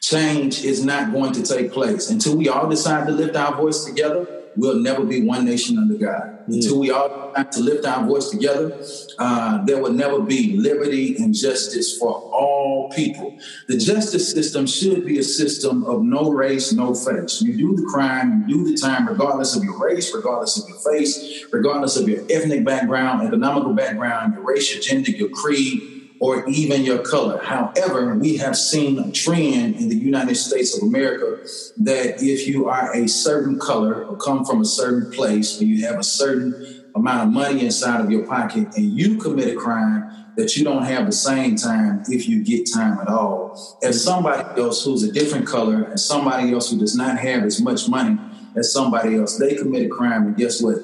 change 0.00 0.64
is 0.64 0.84
not 0.84 1.12
going 1.12 1.32
to 1.32 1.42
take 1.42 1.72
place. 1.72 2.10
Until 2.10 2.36
we 2.36 2.48
all 2.48 2.68
decide 2.68 3.06
to 3.06 3.12
lift 3.12 3.36
our 3.36 3.56
voice 3.56 3.84
together, 3.84 4.43
we'll 4.56 4.80
never 4.80 5.04
be 5.04 5.22
one 5.22 5.44
nation 5.44 5.78
under 5.78 5.94
God. 5.94 6.38
Mm. 6.48 6.54
Until 6.54 6.78
we 6.78 6.90
all 6.90 7.32
have 7.34 7.50
to 7.50 7.60
lift 7.60 7.84
our 7.86 8.06
voice 8.06 8.30
together, 8.30 8.78
uh, 9.18 9.64
there 9.64 9.82
will 9.82 9.92
never 9.92 10.20
be 10.20 10.56
liberty 10.56 11.16
and 11.16 11.34
justice 11.34 11.96
for 11.96 12.12
all 12.12 12.90
people. 12.94 13.36
The 13.68 13.76
justice 13.76 14.30
system 14.30 14.66
should 14.66 15.04
be 15.06 15.18
a 15.18 15.22
system 15.22 15.84
of 15.84 16.02
no 16.02 16.30
race, 16.30 16.72
no 16.72 16.94
face. 16.94 17.40
You 17.40 17.56
do 17.56 17.76
the 17.76 17.88
crime, 17.90 18.44
you 18.46 18.64
do 18.64 18.70
the 18.72 18.76
time, 18.76 19.08
regardless 19.08 19.56
of 19.56 19.64
your 19.64 19.78
race, 19.82 20.14
regardless 20.14 20.62
of 20.62 20.68
your 20.68 20.78
face, 20.78 21.44
regardless 21.52 21.96
of 21.96 22.08
your 22.08 22.24
ethnic 22.30 22.64
background, 22.64 23.26
economical 23.26 23.72
background, 23.72 24.34
your 24.34 24.44
race, 24.44 24.72
your 24.72 24.82
gender, 24.82 25.10
your 25.10 25.30
creed 25.30 25.93
or 26.24 26.48
even 26.48 26.84
your 26.84 27.00
color. 27.00 27.36
However, 27.36 28.14
we 28.14 28.38
have 28.38 28.56
seen 28.56 28.98
a 28.98 29.12
trend 29.12 29.76
in 29.76 29.90
the 29.90 29.94
United 29.94 30.36
States 30.36 30.74
of 30.74 30.82
America 30.82 31.46
that 31.76 32.22
if 32.22 32.48
you 32.48 32.66
are 32.66 32.96
a 32.96 33.06
certain 33.06 33.58
color 33.58 34.06
or 34.06 34.16
come 34.16 34.42
from 34.42 34.62
a 34.62 34.64
certain 34.64 35.12
place 35.12 35.60
or 35.60 35.64
you 35.64 35.86
have 35.86 35.98
a 35.98 36.02
certain 36.02 36.82
amount 36.94 37.28
of 37.28 37.34
money 37.34 37.62
inside 37.62 38.00
of 38.00 38.10
your 38.10 38.24
pocket 38.26 38.74
and 38.74 38.98
you 38.98 39.18
commit 39.18 39.48
a 39.48 39.54
crime, 39.54 40.10
that 40.38 40.56
you 40.56 40.64
don't 40.64 40.84
have 40.84 41.04
the 41.04 41.12
same 41.12 41.56
time 41.56 42.02
if 42.08 42.26
you 42.26 42.42
get 42.42 42.72
time 42.72 42.98
at 43.00 43.08
all 43.08 43.78
as 43.82 44.02
somebody 44.02 44.62
else 44.62 44.82
who's 44.82 45.02
a 45.02 45.12
different 45.12 45.46
color 45.46 45.82
and 45.82 46.00
somebody 46.00 46.54
else 46.54 46.70
who 46.70 46.78
does 46.78 46.96
not 46.96 47.18
have 47.18 47.42
as 47.42 47.60
much 47.60 47.86
money 47.86 48.18
as 48.56 48.72
somebody 48.72 49.16
else. 49.16 49.36
They 49.36 49.56
commit 49.56 49.84
a 49.84 49.90
crime, 49.90 50.28
and 50.28 50.36
guess 50.38 50.62
what? 50.62 50.76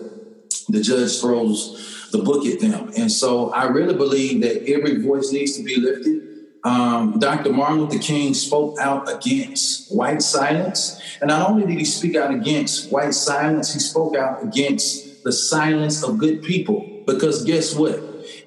The 0.69 0.83
judge 0.83 1.19
throws 1.19 2.00
the 2.11 2.19
book 2.19 2.47
at 2.47 2.61
them. 2.61 2.93
And 2.97 3.11
so 3.11 3.51
I 3.51 3.65
really 3.65 3.95
believe 3.95 4.43
that 4.43 4.69
every 4.69 5.01
voice 5.03 5.33
needs 5.33 5.57
to 5.57 5.63
be 5.63 5.77
lifted. 5.77 6.29
Um, 6.63 7.19
Dr. 7.19 7.53
Martin 7.53 7.81
Luther 7.81 7.99
King 7.99 8.35
spoke 8.35 8.79
out 8.79 9.11
against 9.13 9.95
white 9.95 10.23
silence. 10.23 11.01
And 11.21 11.29
not 11.29 11.49
only 11.49 11.67
did 11.67 11.79
he 11.79 11.85
speak 11.85 12.17
out 12.17 12.35
against 12.35 12.93
white 12.93 13.15
silence, 13.15 13.73
he 13.73 13.81
spoke 13.81 14.17
out 14.17 14.43
against 14.43 15.25
the 15.25 15.33
silence 15.33 16.03
of 16.03 16.19
good 16.19 16.43
people. 16.43 17.03
Because 17.07 17.45
guess 17.45 17.75
what? 17.75 17.99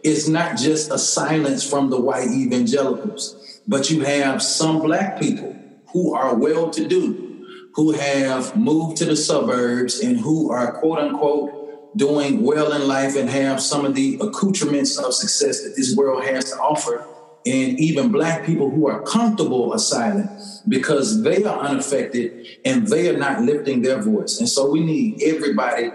It's 0.03 0.27
not 0.27 0.57
just 0.57 0.91
a 0.91 0.97
silence 0.97 1.67
from 1.67 1.89
the 1.89 1.99
white 1.99 2.29
evangelicals, 2.29 3.61
but 3.67 3.89
you 3.89 4.01
have 4.01 4.43
some 4.43 4.79
black 4.79 5.19
people 5.19 5.55
who 5.93 6.13
are 6.13 6.35
well 6.35 6.69
to 6.71 6.87
do, 6.87 7.47
who 7.75 7.93
have 7.93 8.55
moved 8.55 8.97
to 8.97 9.05
the 9.05 9.15
suburbs 9.15 9.99
and 9.99 10.19
who 10.19 10.51
are 10.51 10.71
quote 10.73 10.99
unquote 10.99 11.62
doing 11.95 12.43
well 12.43 12.73
in 12.73 12.87
life 12.87 13.15
and 13.15 13.29
have 13.29 13.61
some 13.61 13.85
of 13.85 13.95
the 13.95 14.17
accoutrements 14.21 14.97
of 14.97 15.13
success 15.13 15.63
that 15.63 15.75
this 15.75 15.95
world 15.95 16.23
has 16.23 16.51
to 16.51 16.57
offer. 16.57 17.05
and 17.45 17.77
even 17.77 18.09
black 18.09 18.45
people 18.45 18.69
who 18.69 18.87
are 18.87 19.01
comfortable 19.01 19.73
are 19.73 19.77
silent 19.77 20.29
because 20.65 21.23
they 21.23 21.43
are 21.43 21.59
unaffected 21.59 22.47
and 22.63 22.87
they 22.87 23.09
are 23.09 23.17
not 23.17 23.41
lifting 23.41 23.81
their 23.81 24.01
voice. 24.01 24.39
And 24.39 24.47
so 24.47 24.71
we 24.71 24.79
need 24.79 25.21
everybody 25.21 25.91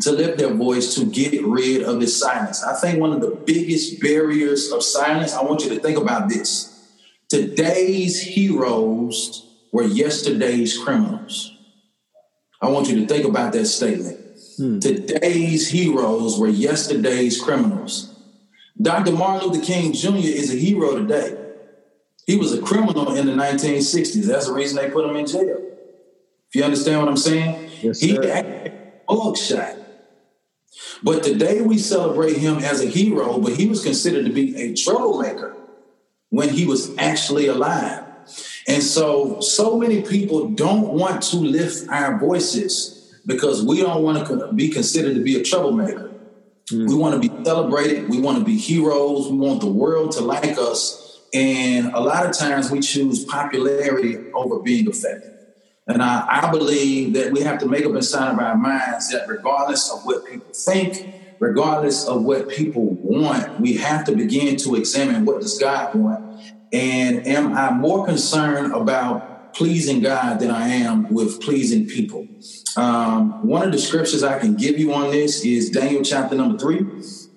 to 0.00 0.12
lift 0.12 0.38
their 0.38 0.54
voice 0.54 0.94
to 0.94 1.04
get 1.04 1.44
rid 1.44 1.82
of 1.82 2.00
this 2.00 2.18
silence. 2.18 2.64
I 2.64 2.74
think 2.74 2.98
one 2.98 3.12
of 3.12 3.20
the 3.20 3.36
biggest 3.44 4.00
barriers 4.00 4.72
of 4.72 4.82
silence, 4.82 5.34
I 5.34 5.42
want 5.42 5.62
you 5.62 5.68
to 5.74 5.78
think 5.78 5.98
about 5.98 6.30
this. 6.30 6.70
Today's 7.28 8.20
heroes 8.20 9.46
were 9.72 9.84
yesterday's 9.84 10.78
criminals. 10.78 11.54
I 12.60 12.68
want 12.68 12.88
you 12.88 13.00
to 13.00 13.06
think 13.06 13.26
about 13.26 13.52
that 13.52 13.66
statement. 13.66 14.21
Hmm. 14.56 14.78
Today's 14.78 15.70
heroes 15.70 16.38
were 16.38 16.48
yesterday's 16.48 17.40
criminals. 17.40 18.14
Dr. 18.80 19.12
Martin 19.12 19.48
Luther 19.48 19.64
King 19.64 19.92
Jr. 19.92 20.16
is 20.16 20.52
a 20.52 20.56
hero 20.56 20.96
today. 20.96 21.38
He 22.26 22.36
was 22.36 22.52
a 22.52 22.62
criminal 22.62 23.14
in 23.14 23.26
the 23.26 23.32
1960s. 23.32 24.26
That's 24.26 24.46
the 24.46 24.52
reason 24.52 24.76
they 24.76 24.90
put 24.90 25.08
him 25.08 25.16
in 25.16 25.26
jail. 25.26 25.58
If 26.48 26.54
you 26.54 26.64
understand 26.64 27.00
what 27.00 27.08
I'm 27.08 27.16
saying? 27.16 27.70
Yes, 27.80 28.00
he 28.00 28.16
acted 28.18 28.72
mugshot. 29.08 29.78
But 31.02 31.22
today 31.22 31.60
we 31.60 31.78
celebrate 31.78 32.36
him 32.36 32.58
as 32.58 32.82
a 32.82 32.86
hero, 32.86 33.38
but 33.38 33.54
he 33.54 33.66
was 33.66 33.82
considered 33.82 34.24
to 34.26 34.32
be 34.32 34.56
a 34.56 34.74
troublemaker 34.74 35.56
when 36.30 36.48
he 36.48 36.64
was 36.64 36.96
actually 36.96 37.46
alive. 37.46 38.04
And 38.68 38.82
so, 38.82 39.40
so 39.40 39.76
many 39.78 40.02
people 40.02 40.48
don't 40.48 40.88
want 40.92 41.22
to 41.24 41.36
lift 41.36 41.88
our 41.88 42.18
voices 42.18 43.01
because 43.26 43.64
we 43.64 43.80
don't 43.80 44.02
want 44.02 44.26
to 44.26 44.52
be 44.52 44.68
considered 44.68 45.14
to 45.14 45.22
be 45.22 45.40
a 45.40 45.42
troublemaker. 45.42 46.12
Mm. 46.70 46.88
We 46.88 46.94
want 46.94 47.20
to 47.20 47.28
be 47.28 47.44
celebrated. 47.44 48.08
We 48.08 48.20
want 48.20 48.38
to 48.38 48.44
be 48.44 48.56
heroes. 48.56 49.28
We 49.28 49.36
want 49.36 49.60
the 49.60 49.70
world 49.70 50.12
to 50.12 50.20
like 50.20 50.58
us. 50.58 51.20
And 51.34 51.92
a 51.94 52.00
lot 52.00 52.26
of 52.26 52.36
times 52.36 52.70
we 52.70 52.80
choose 52.80 53.24
popularity 53.24 54.30
over 54.34 54.60
being 54.60 54.86
effective. 54.86 55.32
And 55.86 56.02
I, 56.02 56.26
I 56.28 56.50
believe 56.50 57.14
that 57.14 57.32
we 57.32 57.40
have 57.40 57.58
to 57.60 57.66
make 57.66 57.84
up 57.84 57.94
inside 57.94 58.32
of 58.32 58.38
our 58.38 58.56
minds 58.56 59.10
that 59.10 59.26
regardless 59.28 59.90
of 59.90 60.04
what 60.04 60.26
people 60.26 60.52
think, 60.52 61.14
regardless 61.40 62.06
of 62.06 62.22
what 62.22 62.48
people 62.48 62.86
want, 62.86 63.60
we 63.60 63.76
have 63.78 64.04
to 64.04 64.14
begin 64.14 64.56
to 64.58 64.76
examine 64.76 65.24
what 65.24 65.40
does 65.40 65.58
God 65.58 65.94
want. 65.94 66.40
And 66.72 67.26
am 67.26 67.54
I 67.54 67.72
more 67.72 68.06
concerned 68.06 68.72
about 68.72 69.31
pleasing 69.54 70.00
God 70.00 70.38
than 70.40 70.50
I 70.50 70.68
am 70.68 71.12
with 71.12 71.40
pleasing 71.40 71.86
people? 71.86 72.26
Um, 72.76 73.46
one 73.46 73.62
of 73.62 73.72
the 73.72 73.78
scriptures 73.78 74.22
I 74.22 74.38
can 74.38 74.56
give 74.56 74.78
you 74.78 74.92
on 74.94 75.10
this 75.10 75.44
is 75.44 75.70
Daniel 75.70 76.02
chapter 76.02 76.34
number 76.34 76.58
three. 76.58 76.86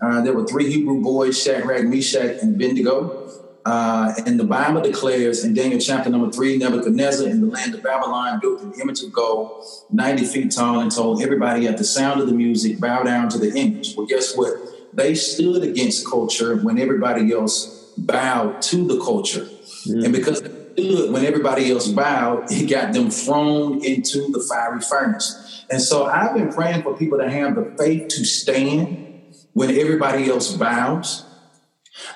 Uh, 0.02 0.22
there 0.22 0.34
were 0.34 0.46
three 0.46 0.72
Hebrew 0.72 1.02
boys, 1.02 1.42
Shadrach, 1.42 1.84
Meshach, 1.84 2.42
and 2.42 2.56
Abednego. 2.56 3.22
Uh, 3.66 4.14
and 4.28 4.40
the 4.40 4.44
Bible 4.44 4.80
declares 4.80 5.44
in 5.44 5.56
Daniel 5.56 5.80
chapter 5.80 6.10
number 6.10 6.32
three, 6.32 6.56
Nebuchadnezzar 6.58 7.28
in 7.28 7.42
the 7.42 7.48
land 7.48 7.74
of 7.74 7.82
Babylon 7.82 8.40
built 8.40 8.62
an 8.62 8.74
image 8.80 9.02
of 9.02 9.12
gold, 9.12 9.66
90 9.92 10.26
feet 10.26 10.52
tall, 10.52 10.82
and 10.82 10.92
told 10.92 11.24
everybody 11.24 11.68
at 11.68 11.78
the 11.78 11.84
sound 11.84 12.22
of 12.22 12.28
the 12.28 12.34
music, 12.34 12.80
bow 12.80 13.02
down 13.02 13.28
to 13.30 13.40
the 13.40 13.52
image. 13.58 13.96
Well, 13.98 14.06
guess 14.06 14.38
what? 14.38 14.54
They 14.94 15.16
stood 15.16 15.64
against 15.64 16.08
culture 16.08 16.58
when 16.58 16.78
everybody 16.78 17.34
else 17.34 17.92
bowed 17.98 18.62
to 18.64 18.86
the 18.86 19.04
culture. 19.04 19.48
Mm. 19.88 20.06
And 20.06 20.14
because 20.14 20.42
stood 20.76 21.12
when 21.12 21.26
everybody 21.26 21.72
else 21.72 21.88
mm-hmm. 21.88 21.98
bowed, 21.98 22.52
he 22.52 22.66
got 22.66 22.94
them 22.94 23.10
thrown 23.10 23.84
into 23.84 24.32
the 24.32 24.40
fiery 24.40 24.82
furnace. 24.82 25.66
And 25.70 25.82
so 25.82 26.06
I've 26.06 26.36
been 26.36 26.52
praying 26.54 26.84
for 26.84 26.96
people 26.96 27.18
to 27.18 27.30
have 27.30 27.56
the 27.56 27.74
faith 27.78 28.10
to 28.10 28.26
stand 28.26 29.22
when 29.54 29.72
everybody 29.72 30.30
else 30.30 30.52
bows 30.52 31.26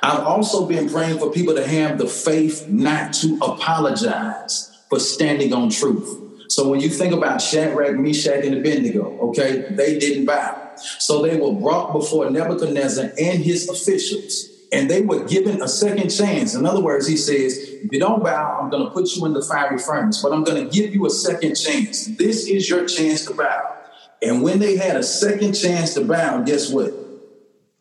I've 0.02 0.20
also 0.20 0.66
been 0.66 0.90
praying 0.90 1.20
for 1.20 1.32
people 1.32 1.56
to 1.56 1.66
have 1.66 1.98
the 1.98 2.08
faith 2.08 2.68
not 2.68 3.14
to 3.14 3.38
apologize 3.42 4.72
for 4.90 5.00
standing 5.00 5.54
on 5.54 5.70
truth. 5.70 6.50
So 6.50 6.68
when 6.68 6.80
you 6.80 6.90
think 6.90 7.14
about 7.14 7.42
Shadrach, 7.42 7.96
Meshach, 7.96 8.44
and 8.44 8.56
Abednego, 8.56 9.18
okay, 9.30 9.68
they 9.72 10.00
didn't 10.00 10.26
bow. 10.26 10.72
So 10.78 11.22
they 11.22 11.38
were 11.38 11.54
brought 11.54 11.94
before 11.94 12.30
Nebuchadnezzar 12.30 13.12
and 13.20 13.44
his 13.44 13.70
officials, 13.70 14.49
and 14.72 14.90
they 14.90 15.02
were 15.02 15.24
given 15.26 15.62
a 15.62 15.68
second 15.68 16.10
chance. 16.10 16.54
In 16.54 16.66
other 16.66 16.82
words, 16.82 17.08
he 17.08 17.18
says, 17.18 17.58
if 17.58 17.92
you 17.92 18.00
don't 18.00 18.24
bow, 18.24 18.60
I'm 18.62 18.70
going 18.70 18.86
to 18.86 18.92
put 18.92 19.16
you 19.16 19.26
in 19.26 19.34
the 19.34 19.42
fiery 19.42 19.80
furnace, 19.80 20.22
but 20.22 20.32
I'm 20.32 20.44
going 20.44 20.64
to 20.64 20.70
give 20.70 20.94
you 20.94 21.06
a 21.06 21.10
second 21.10 21.56
chance. 21.56 22.06
This 22.06 22.48
is 22.48 22.70
your 22.70 22.86
chance 22.86 23.26
to 23.26 23.34
bow. 23.34 23.76
And 24.22 24.44
when 24.44 24.60
they 24.60 24.78
had 24.78 24.96
a 24.98 25.04
second 25.04 25.54
chance 25.54 25.94
to 25.96 26.06
bow, 26.06 26.42
guess 26.42 26.70
what? 26.70 26.94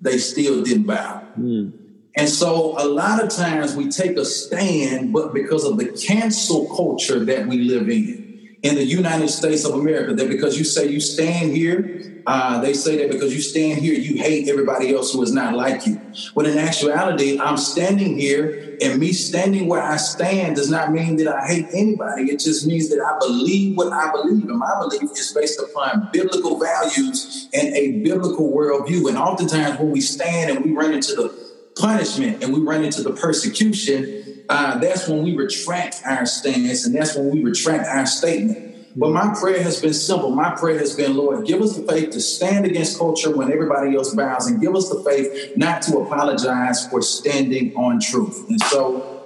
They 0.01 0.19
still 0.19 0.63
didn't 0.63 0.85
bow. 0.85 1.23
Mm. 1.39 1.73
And 2.17 2.29
so 2.29 2.75
a 2.79 2.87
lot 2.87 3.23
of 3.23 3.31
times 3.31 3.77
we 3.77 3.91
take 3.91 4.17
a 4.17 4.25
stand, 4.25 5.13
but 5.13 5.35
because 5.35 5.65
of 5.65 5.77
the 5.77 5.87
cancel 5.87 6.75
culture 6.75 7.25
that 7.25 7.47
we 7.47 7.59
live 7.59 7.89
in, 7.89 8.28
in 8.63 8.75
the 8.75 8.85
United 8.85 9.29
States 9.29 9.65
of 9.65 9.75
America, 9.75 10.15
that 10.15 10.29
because 10.29 10.59
you 10.59 10.65
say 10.65 10.89
you 10.89 11.01
stand 11.01 11.53
here, 11.53 11.95
uh, 12.27 12.61
they 12.61 12.75
say 12.75 12.99
that 12.99 13.11
because 13.11 13.35
you 13.35 13.41
stand 13.41 13.81
here, 13.81 13.95
you 13.95 14.21
hate 14.21 14.49
everybody 14.49 14.95
else 14.95 15.13
who 15.13 15.23
is 15.23 15.33
not 15.33 15.55
like 15.55 15.87
you. 15.87 15.99
When 16.35 16.45
in 16.45 16.59
actuality, 16.59 17.41
I'm 17.41 17.57
standing 17.57 18.19
here, 18.19 18.77
and 18.83 19.01
me 19.01 19.13
standing 19.13 19.67
where 19.67 19.83
I 19.83 19.97
stand 19.97 20.57
does 20.57 20.71
not 20.71 20.93
mean 20.93 21.17
that 21.17 21.29
I 21.29 21.47
hate 21.47 21.69
anybody. 21.73 22.25
It 22.25 22.41
just 22.41 22.67
means 22.67 22.91
that 22.91 23.01
I 23.01 23.19
believe 23.19 23.77
what 23.77 23.93
I 23.93 24.11
believe, 24.13 24.49
and 24.49 24.59
my 24.59 24.75
belief 24.81 25.03
is 25.03 25.33
based 25.35 25.59
upon 25.59 26.09
biblical 26.11 26.61
values 26.61 27.49
and 27.55 27.75
a 27.75 27.93
biblical 27.93 28.53
worldview. 28.53 29.09
And 29.09 29.17
oftentimes, 29.17 29.79
when 29.79 29.91
we 29.91 30.01
stand 30.01 30.51
and 30.51 30.65
we 30.65 30.73
run 30.73 30.93
into 30.93 31.15
the 31.15 31.35
punishment 31.79 32.43
and 32.43 32.53
we 32.53 32.61
run 32.61 32.85
into 32.85 33.03
the 33.03 33.13
persecution, 33.13 34.38
uh, 34.49 34.79
that's 34.79 35.09
when 35.09 35.23
we 35.23 35.37
retract 35.37 36.03
our 36.07 36.25
stance 36.27 36.87
and 36.87 36.95
that's 36.95 37.15
when 37.15 37.31
we 37.31 37.43
retract 37.43 37.87
our 37.87 38.07
statement. 38.07 38.97
But 38.97 39.11
my 39.11 39.35
prayer 39.39 39.63
has 39.63 39.81
been 39.81 39.93
simple. 39.93 40.31
My 40.31 40.55
prayer 40.57 40.79
has 40.79 40.97
been, 40.97 41.17
Lord, 41.17 41.47
give 41.47 41.63
us 41.63 41.77
the 41.77 41.87
faith 41.87 42.11
to 42.11 42.21
stand 42.21 42.65
against 42.65 42.99
culture 42.99 43.35
when 43.35 43.53
everybody 43.53 43.95
else 43.95 44.15
bows, 44.15 44.49
and 44.49 44.61
give 44.61 44.75
us 44.75 44.89
the 44.89 45.05
faith 45.05 45.57
not 45.57 45.83
to 45.83 45.99
apologize 45.99 46.89
for 46.89 47.01
standing 47.01 47.77
on 47.77 48.01
truth. 48.01 48.49
And 48.49 48.61
so 48.63 49.23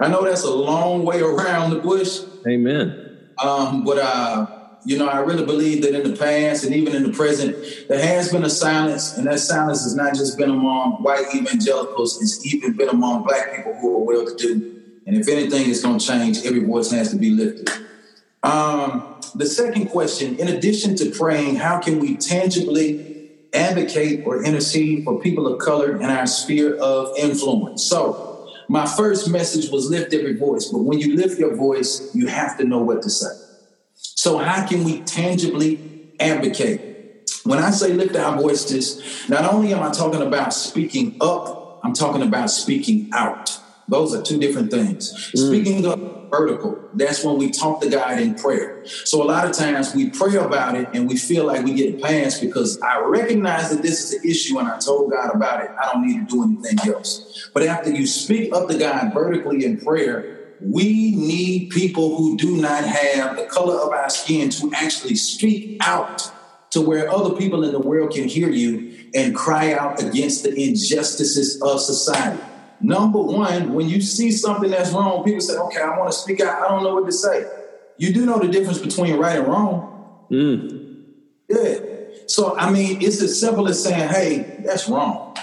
I 0.00 0.08
know 0.08 0.24
that's 0.24 0.44
a 0.44 0.50
long 0.50 1.04
way 1.04 1.20
around 1.20 1.70
the 1.70 1.80
bush. 1.80 2.20
Amen. 2.48 3.28
Um, 3.42 3.84
but 3.84 3.98
uh, 3.98 4.61
you 4.84 4.98
know, 4.98 5.06
I 5.06 5.20
really 5.20 5.44
believe 5.44 5.82
that 5.82 5.94
in 5.94 6.10
the 6.10 6.16
past 6.16 6.64
and 6.64 6.74
even 6.74 6.94
in 6.94 7.04
the 7.04 7.12
present, 7.12 7.56
there 7.88 8.04
has 8.04 8.32
been 8.32 8.44
a 8.44 8.50
silence, 8.50 9.16
and 9.16 9.26
that 9.26 9.38
silence 9.38 9.84
has 9.84 9.94
not 9.94 10.14
just 10.14 10.36
been 10.36 10.50
among 10.50 11.02
white 11.02 11.26
evangelicals, 11.34 12.20
it's 12.20 12.44
even 12.52 12.76
been 12.76 12.88
among 12.88 13.22
black 13.22 13.56
people 13.56 13.74
who 13.74 13.96
are 13.96 14.04
well 14.04 14.26
to 14.26 14.36
do. 14.36 14.82
And 15.06 15.16
if 15.16 15.28
anything 15.28 15.68
is 15.68 15.82
going 15.82 15.98
to 15.98 16.06
change, 16.06 16.44
every 16.44 16.64
voice 16.64 16.90
has 16.90 17.10
to 17.10 17.16
be 17.16 17.30
lifted. 17.30 17.68
Um, 18.42 19.20
the 19.34 19.46
second 19.46 19.88
question, 19.88 20.36
in 20.36 20.48
addition 20.48 20.96
to 20.96 21.10
praying, 21.10 21.56
how 21.56 21.78
can 21.78 22.00
we 22.00 22.16
tangibly 22.16 23.30
advocate 23.52 24.26
or 24.26 24.42
intercede 24.42 25.04
for 25.04 25.20
people 25.20 25.46
of 25.46 25.60
color 25.60 25.96
in 25.96 26.04
our 26.04 26.26
sphere 26.26 26.76
of 26.76 27.16
influence? 27.16 27.84
So, 27.84 28.50
my 28.68 28.86
first 28.86 29.28
message 29.30 29.70
was 29.70 29.90
lift 29.90 30.14
every 30.14 30.34
voice, 30.34 30.66
but 30.66 30.78
when 30.78 30.98
you 30.98 31.16
lift 31.16 31.38
your 31.38 31.54
voice, 31.54 32.10
you 32.14 32.26
have 32.26 32.56
to 32.58 32.64
know 32.64 32.78
what 32.78 33.02
to 33.02 33.10
say. 33.10 33.51
So, 34.22 34.38
how 34.38 34.64
can 34.64 34.84
we 34.84 35.02
tangibly 35.02 35.82
advocate? 36.20 36.84
When 37.42 37.58
I 37.58 37.72
say 37.72 37.92
lift 37.92 38.14
our 38.14 38.40
voices, 38.40 39.02
not 39.28 39.52
only 39.52 39.74
am 39.74 39.82
I 39.82 39.90
talking 39.90 40.22
about 40.22 40.54
speaking 40.54 41.16
up, 41.20 41.80
I'm 41.82 41.92
talking 41.92 42.22
about 42.22 42.48
speaking 42.48 43.08
out. 43.12 43.50
Those 43.88 44.14
are 44.14 44.22
two 44.22 44.38
different 44.38 44.70
things. 44.70 45.12
Mm. 45.36 45.48
Speaking 45.48 45.86
up 45.86 45.98
vertical, 46.30 46.84
that's 46.92 47.24
when 47.24 47.36
we 47.36 47.50
talk 47.50 47.80
to 47.80 47.90
God 47.90 48.20
in 48.20 48.36
prayer. 48.36 48.76
So 49.06 49.20
a 49.20 49.26
lot 49.26 49.44
of 49.44 49.56
times 49.56 49.92
we 49.92 50.10
pray 50.10 50.36
about 50.36 50.76
it 50.76 50.88
and 50.94 51.08
we 51.08 51.16
feel 51.16 51.44
like 51.44 51.64
we 51.64 51.74
get 51.74 52.00
past 52.00 52.40
because 52.40 52.78
I 52.80 53.02
recognize 53.04 53.70
that 53.70 53.82
this 53.82 54.04
is 54.04 54.12
an 54.12 54.20
issue 54.30 54.56
and 54.60 54.68
I 54.68 54.78
told 54.86 55.10
God 55.10 55.34
about 55.34 55.64
it. 55.64 55.70
I 55.82 55.92
don't 55.92 56.06
need 56.06 56.20
to 56.20 56.26
do 56.26 56.44
anything 56.44 56.94
else. 56.94 57.50
But 57.52 57.64
after 57.64 57.90
you 57.90 58.06
speak 58.06 58.54
up 58.54 58.68
to 58.68 58.78
God 58.78 59.10
vertically 59.12 59.64
in 59.64 59.78
prayer, 59.78 60.28
we 60.64 61.14
need 61.16 61.70
people 61.70 62.16
who 62.16 62.36
do 62.36 62.56
not 62.56 62.84
have 62.84 63.36
the 63.36 63.44
color 63.46 63.74
of 63.80 63.90
our 63.90 64.10
skin 64.10 64.50
to 64.50 64.72
actually 64.74 65.16
speak 65.16 65.78
out 65.80 66.30
to 66.70 66.80
where 66.80 67.10
other 67.10 67.36
people 67.36 67.64
in 67.64 67.72
the 67.72 67.78
world 67.78 68.12
can 68.12 68.28
hear 68.28 68.48
you 68.48 69.10
and 69.14 69.34
cry 69.34 69.74
out 69.74 70.02
against 70.02 70.42
the 70.42 70.54
injustices 70.54 71.60
of 71.60 71.80
society. 71.80 72.42
Number 72.80 73.20
one, 73.20 73.74
when 73.74 73.88
you 73.88 74.00
see 74.00 74.32
something 74.32 74.70
that's 74.70 74.90
wrong, 74.90 75.22
people 75.22 75.40
say, 75.40 75.56
okay, 75.56 75.80
I 75.80 75.98
want 75.98 76.10
to 76.10 76.18
speak 76.18 76.40
out. 76.40 76.62
I 76.62 76.68
don't 76.68 76.82
know 76.82 76.94
what 76.94 77.06
to 77.06 77.12
say. 77.12 77.44
You 77.98 78.12
do 78.12 78.26
know 78.26 78.38
the 78.38 78.48
difference 78.48 78.78
between 78.78 79.16
right 79.16 79.38
and 79.38 79.46
wrong. 79.46 80.26
Mm. 80.30 81.04
Yeah. 81.48 81.78
So, 82.26 82.56
I 82.56 82.70
mean, 82.70 83.02
it's 83.02 83.22
as 83.22 83.38
simple 83.38 83.68
as 83.68 83.82
saying, 83.82 84.08
hey, 84.08 84.62
that's 84.64 84.88
wrong. 84.88 85.36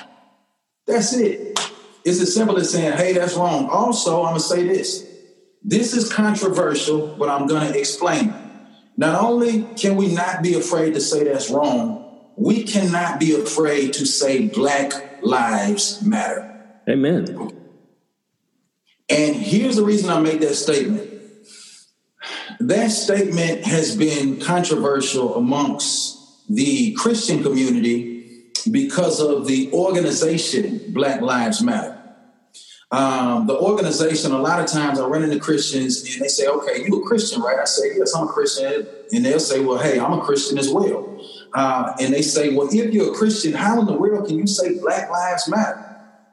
That's 0.87 1.13
it. 1.13 1.59
It's 2.03 2.19
as 2.19 2.33
simple 2.33 2.57
as 2.57 2.71
saying, 2.71 2.97
hey, 2.97 3.13
that's 3.13 3.35
wrong. 3.35 3.69
Also, 3.69 4.23
I'm 4.23 4.31
going 4.31 4.35
to 4.35 4.39
say 4.39 4.67
this 4.67 5.08
this 5.63 5.93
is 5.93 6.11
controversial, 6.11 7.15
but 7.17 7.29
I'm 7.29 7.47
going 7.47 7.71
to 7.71 7.77
explain. 7.77 8.33
Not 8.97 9.21
only 9.21 9.63
can 9.75 9.95
we 9.95 10.13
not 10.13 10.41
be 10.41 10.55
afraid 10.55 10.93
to 10.93 11.01
say 11.01 11.23
that's 11.23 11.49
wrong, 11.49 12.05
we 12.35 12.63
cannot 12.63 13.19
be 13.19 13.35
afraid 13.35 13.93
to 13.93 14.05
say 14.05 14.47
Black 14.47 15.21
Lives 15.21 16.01
Matter. 16.01 16.45
Amen. 16.89 17.51
And 19.09 19.35
here's 19.35 19.75
the 19.75 19.83
reason 19.83 20.09
I 20.09 20.19
made 20.19 20.41
that 20.41 20.55
statement. 20.55 21.09
That 22.59 22.91
statement 22.91 23.65
has 23.65 23.95
been 23.95 24.39
controversial 24.39 25.35
amongst 25.35 26.17
the 26.49 26.93
Christian 26.93 27.43
community 27.43 28.51
because 28.71 29.21
of 29.21 29.47
the 29.47 29.71
organization 29.71 30.93
Black 30.93 31.21
Lives 31.21 31.61
Matter. 31.61 31.98
Um, 32.91 33.45
the 33.45 33.55
organization, 33.55 34.31
a 34.31 34.39
lot 34.39 34.59
of 34.59 34.65
times 34.65 34.99
I 34.99 35.05
run 35.05 35.23
into 35.23 35.39
Christians 35.39 36.01
and 36.11 36.23
they 36.23 36.27
say, 36.27 36.47
okay, 36.47 36.83
you 36.83 37.03
a 37.03 37.07
Christian, 37.07 37.41
right? 37.41 37.59
I 37.59 37.65
say, 37.65 37.95
yes, 37.95 38.15
I'm 38.15 38.27
a 38.27 38.31
Christian. 38.31 38.87
And 39.11 39.25
they'll 39.25 39.39
say, 39.39 39.59
well, 39.59 39.77
hey, 39.77 39.99
I'm 39.99 40.13
a 40.13 40.21
Christian 40.21 40.57
as 40.57 40.69
well. 40.69 41.23
Uh, 41.53 41.93
and 41.99 42.13
they 42.13 42.23
say, 42.23 42.55
well, 42.55 42.67
if 42.71 42.93
you're 42.93 43.13
a 43.13 43.15
Christian, 43.15 43.53
how 43.53 43.79
in 43.79 43.85
the 43.85 43.93
world 43.93 44.27
can 44.27 44.39
you 44.39 44.47
say 44.47 44.79
Black 44.79 45.09
Lives 45.11 45.47
Matter? 45.47 45.85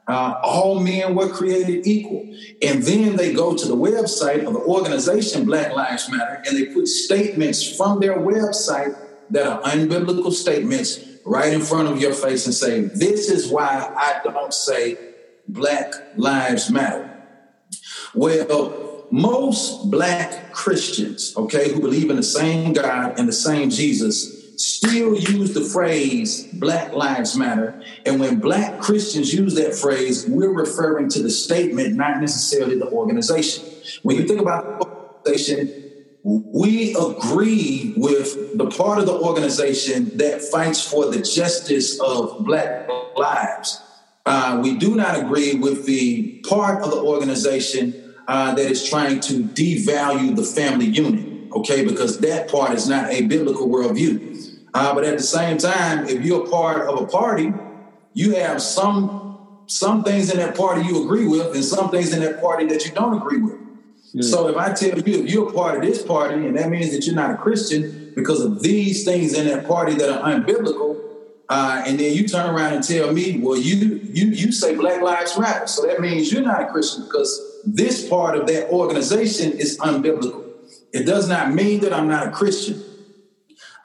Uh, 0.07 0.39
all 0.41 0.79
men 0.79 1.13
were 1.13 1.29
created 1.29 1.85
equal. 1.85 2.25
And 2.63 2.81
then 2.81 3.17
they 3.17 3.33
go 3.33 3.55
to 3.55 3.67
the 3.67 3.75
website 3.75 4.47
of 4.47 4.53
the 4.53 4.59
organization 4.59 5.45
Black 5.45 5.73
Lives 5.73 6.09
Matter 6.09 6.41
and 6.47 6.57
they 6.57 6.73
put 6.73 6.87
statements 6.87 7.75
from 7.75 7.99
their 7.99 8.17
website 8.17 8.97
that 9.29 9.45
are 9.45 9.61
unbiblical 9.61 10.31
statements 10.31 11.03
right 11.25 11.51
in 11.51 11.61
front 11.61 11.89
of 11.89 12.01
your 12.01 12.13
face 12.13 12.45
and 12.45 12.55
say, 12.55 12.81
This 12.81 13.29
is 13.29 13.49
why 13.49 13.93
I 13.95 14.21
don't 14.23 14.53
say 14.53 14.97
Black 15.47 15.93
Lives 16.15 16.69
Matter. 16.69 17.09
Well, 18.13 19.05
most 19.11 19.89
Black 19.89 20.51
Christians, 20.51 21.33
okay, 21.37 21.71
who 21.71 21.79
believe 21.79 22.09
in 22.09 22.15
the 22.15 22.23
same 22.23 22.73
God 22.73 23.17
and 23.17 23.27
the 23.27 23.33
same 23.33 23.69
Jesus, 23.69 24.37
still 24.57 25.15
use 25.15 25.53
the 25.53 25.61
phrase 25.61 26.47
Black 26.53 26.93
Lives 26.93 27.37
Matter. 27.37 27.81
And 28.05 28.19
when 28.19 28.39
Black 28.39 28.81
Christians 28.81 29.33
use 29.33 29.55
that 29.55 29.75
phrase, 29.75 30.25
we're 30.27 30.53
referring 30.53 31.09
to 31.09 31.21
the 31.21 31.29
statement, 31.29 31.95
not 31.95 32.19
necessarily 32.19 32.77
the 32.77 32.89
organization. 32.89 33.65
When 34.03 34.17
you 34.17 34.27
think 34.27 34.41
about 34.41 34.79
the 34.79 34.87
organization, 34.87 35.83
we 36.23 36.95
agree 36.95 37.93
with 37.95 38.57
the 38.57 38.65
part 38.65 38.99
of 38.99 39.05
the 39.05 39.17
organization 39.17 40.17
that 40.17 40.41
fights 40.41 40.81
for 40.81 41.05
the 41.09 41.21
justice 41.21 41.99
of 42.01 42.43
Black 42.43 42.89
lives. 43.15 43.81
Uh, 44.27 44.59
we 44.61 44.75
do 44.75 44.93
not 44.93 45.17
agree 45.17 45.55
with 45.55 45.85
the 45.85 46.33
part 46.49 46.83
of 46.83 46.91
the 46.91 46.97
organization 46.97 48.13
uh, 48.27 48.53
that 48.53 48.69
is 48.69 48.87
trying 48.87 49.21
to 49.21 49.41
devalue 49.41 50.35
the 50.35 50.43
family 50.43 50.85
unit, 50.85 51.49
okay, 51.53 51.85
because 51.85 52.19
that 52.19 52.51
part 52.51 52.73
is 52.73 52.89
not 52.89 53.09
a 53.09 53.25
biblical 53.25 53.69
worldview. 53.69 54.59
Uh, 54.73 54.93
but 54.93 55.05
at 55.05 55.15
the 55.17 55.23
same 55.23 55.57
time, 55.57 56.05
if 56.09 56.25
you're 56.25 56.45
part 56.49 56.89
of 56.89 57.01
a 57.01 57.07
party, 57.07 57.53
you 58.13 58.35
have 58.35 58.61
some 58.61 59.23
some 59.69 60.03
things 60.03 60.29
in 60.31 60.37
that 60.37 60.55
party 60.55 60.81
you 60.87 61.03
agree 61.03 61.27
with, 61.27 61.55
and 61.55 61.63
some 61.63 61.89
things 61.89 62.13
in 62.13 62.19
that 62.21 62.41
party 62.41 62.65
that 62.65 62.85
you 62.85 62.91
don't 62.91 63.15
agree 63.21 63.41
with. 63.41 63.59
Mm. 64.13 64.23
So 64.23 64.47
if 64.49 64.57
I 64.57 64.73
tell 64.73 64.97
you 64.97 65.23
if 65.23 65.29
you're 65.31 65.49
a 65.49 65.53
part 65.53 65.77
of 65.77 65.81
this 65.83 66.01
party, 66.03 66.35
and 66.47 66.57
that 66.57 66.69
means 66.69 66.91
that 66.91 67.05
you're 67.05 67.15
not 67.15 67.31
a 67.31 67.37
Christian 67.37 68.11
because 68.15 68.41
of 68.41 68.61
these 68.61 69.05
things 69.05 69.33
in 69.33 69.45
that 69.47 69.67
party 69.67 69.93
that 69.95 70.09
are 70.09 70.21
unbiblical, 70.31 70.86
uh, 71.49 71.83
and 71.85 71.99
then 71.99 72.13
you 72.13 72.27
turn 72.27 72.53
around 72.53 72.73
and 72.73 72.83
tell 72.83 73.11
me, 73.13 73.39
well, 73.39 73.57
you 73.57 74.01
you 74.03 74.27
you 74.27 74.51
say 74.51 74.75
Black 74.75 75.01
Lives 75.01 75.37
Matter, 75.39 75.67
so 75.67 75.87
that 75.87 76.01
means 76.01 76.31
you're 76.31 76.41
not 76.41 76.61
a 76.61 76.67
Christian 76.67 77.05
because 77.05 77.61
this 77.65 78.07
part 78.09 78.37
of 78.37 78.47
that 78.47 78.69
organization 78.69 79.53
is 79.53 79.77
unbiblical. 79.79 80.45
It 80.91 81.05
does 81.05 81.29
not 81.29 81.53
mean 81.53 81.79
that 81.81 81.93
I'm 81.93 82.07
not 82.07 82.27
a 82.27 82.31
Christian. 82.31 82.83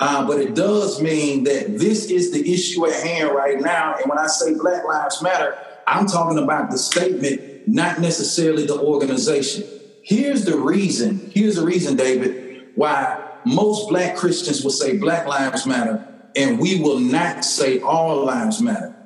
Uh, 0.01 0.27
but 0.27 0.41
it 0.41 0.57
does 0.57 1.01
mean 1.01 1.45
that 1.45 1.79
this 1.79 2.11
is 2.11 2.33
the 2.33 2.53
issue 2.53 2.85
at 2.87 3.05
hand 3.05 3.31
right 3.31 3.61
now. 3.61 3.95
And 3.95 4.11
when 4.11 4.19
I 4.19 4.27
say 4.27 4.55
Black 4.55 4.85
Lives 4.85 5.23
Matter, 5.23 5.57
I'm 5.87 6.07
talking 6.07 6.39
about 6.39 6.73
the 6.73 6.79
statement, 6.79 7.69
not 7.69 8.01
necessarily 8.01 8.67
the 8.67 8.81
organization. 8.81 9.63
Here's 10.03 10.45
the 10.45 10.59
reason. 10.59 11.31
Here's 11.33 11.55
the 11.55 11.65
reason, 11.65 11.95
David, 11.97 12.73
why 12.75 13.23
most 13.45 13.89
Black 13.89 14.17
Christians 14.17 14.65
will 14.65 14.73
say 14.73 14.97
Black 14.97 15.29
Lives 15.29 15.67
Matter 15.67 16.12
and 16.37 16.59
we 16.59 16.81
will 16.81 16.99
not 16.99 17.45
say 17.45 17.81
all 17.81 18.25
lives 18.25 18.61
matter. 18.61 18.97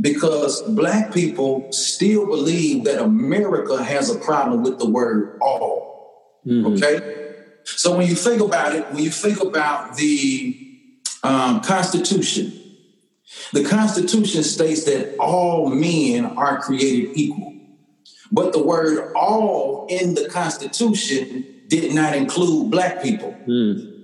Because 0.00 0.62
Black 0.62 1.12
people 1.12 1.70
still 1.70 2.26
believe 2.26 2.84
that 2.84 3.02
America 3.02 3.82
has 3.82 4.14
a 4.14 4.18
problem 4.18 4.62
with 4.62 4.78
the 4.78 4.88
word 4.88 5.38
all. 5.40 6.40
Mm-hmm. 6.46 6.74
Okay? 6.74 7.34
So 7.64 7.96
when 7.96 8.06
you 8.06 8.14
think 8.14 8.40
about 8.40 8.74
it, 8.74 8.90
when 8.92 9.02
you 9.02 9.10
think 9.10 9.42
about 9.42 9.96
the 9.96 10.56
um, 11.22 11.60
Constitution, 11.60 12.52
the 13.52 13.64
Constitution 13.64 14.42
states 14.42 14.84
that 14.84 15.16
all 15.18 15.68
men 15.68 16.24
are 16.24 16.60
created 16.60 17.10
equal. 17.14 17.52
But 18.32 18.52
the 18.52 18.62
word 18.62 19.12
all 19.14 19.86
in 19.88 20.14
the 20.14 20.28
Constitution 20.28 21.44
did 21.68 21.94
not 21.94 22.14
include 22.14 22.70
black 22.70 23.02
people, 23.02 23.36
mm. 23.46 23.95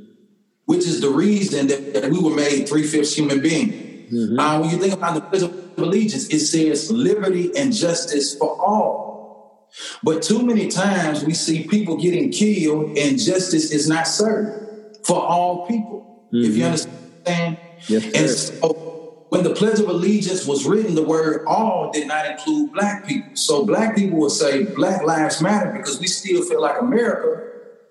Which 0.73 0.87
is 0.87 1.03
the 1.03 1.11
reason 1.11 1.67
that, 1.67 1.93
that 1.93 2.11
we 2.11 2.19
were 2.19 2.35
made 2.35 2.67
three 2.67 2.83
fifths 2.83 3.15
human 3.15 3.43
being. 3.43 4.09
Mm-hmm. 4.11 4.41
Uh, 4.41 4.59
when 4.59 4.71
you 4.71 4.79
think 4.79 4.95
about 4.95 5.15
the 5.15 5.21
Pledge 5.21 5.43
of 5.43 5.79
Allegiance, 5.79 6.29
it 6.29 6.41
says 6.41 6.91
liberty 6.91 7.51
and 7.55 7.75
justice 7.75 8.35
for 8.35 8.59
all. 8.59 9.69
But 10.03 10.23
too 10.23 10.43
many 10.47 10.69
times 10.69 11.25
we 11.25 11.35
see 11.35 11.69
people 11.69 11.99
getting 11.99 12.31
killed 12.31 12.97
and 12.97 13.19
justice 13.19 13.71
is 13.71 13.87
not 13.87 14.07
served 14.07 15.05
for 15.05 15.21
all 15.23 15.67
people. 15.67 16.27
Mm-hmm. 16.33 16.39
If 16.39 16.57
you 16.57 16.65
mm-hmm. 16.65 16.65
understand? 16.65 17.59
Yes, 17.89 18.05
and 18.15 18.31
so 18.31 19.27
when 19.29 19.45
the 19.45 19.55
Pledge 19.55 19.79
of 19.79 19.91
Allegiance 19.91 20.47
was 20.47 20.65
written, 20.65 20.95
the 20.95 21.05
word 21.05 21.45
all 21.47 21.91
did 21.93 22.09
not 22.09 22.25
include 22.25 22.73
black 22.73 23.07
people. 23.07 23.37
So 23.37 23.67
black 23.67 23.95
people 23.95 24.19
would 24.21 24.31
say 24.31 24.65
Black 24.65 25.03
Lives 25.03 25.43
Matter 25.43 25.71
because 25.73 26.01
we 26.01 26.07
still 26.07 26.43
feel 26.43 26.63
like 26.63 26.81
America 26.81 27.43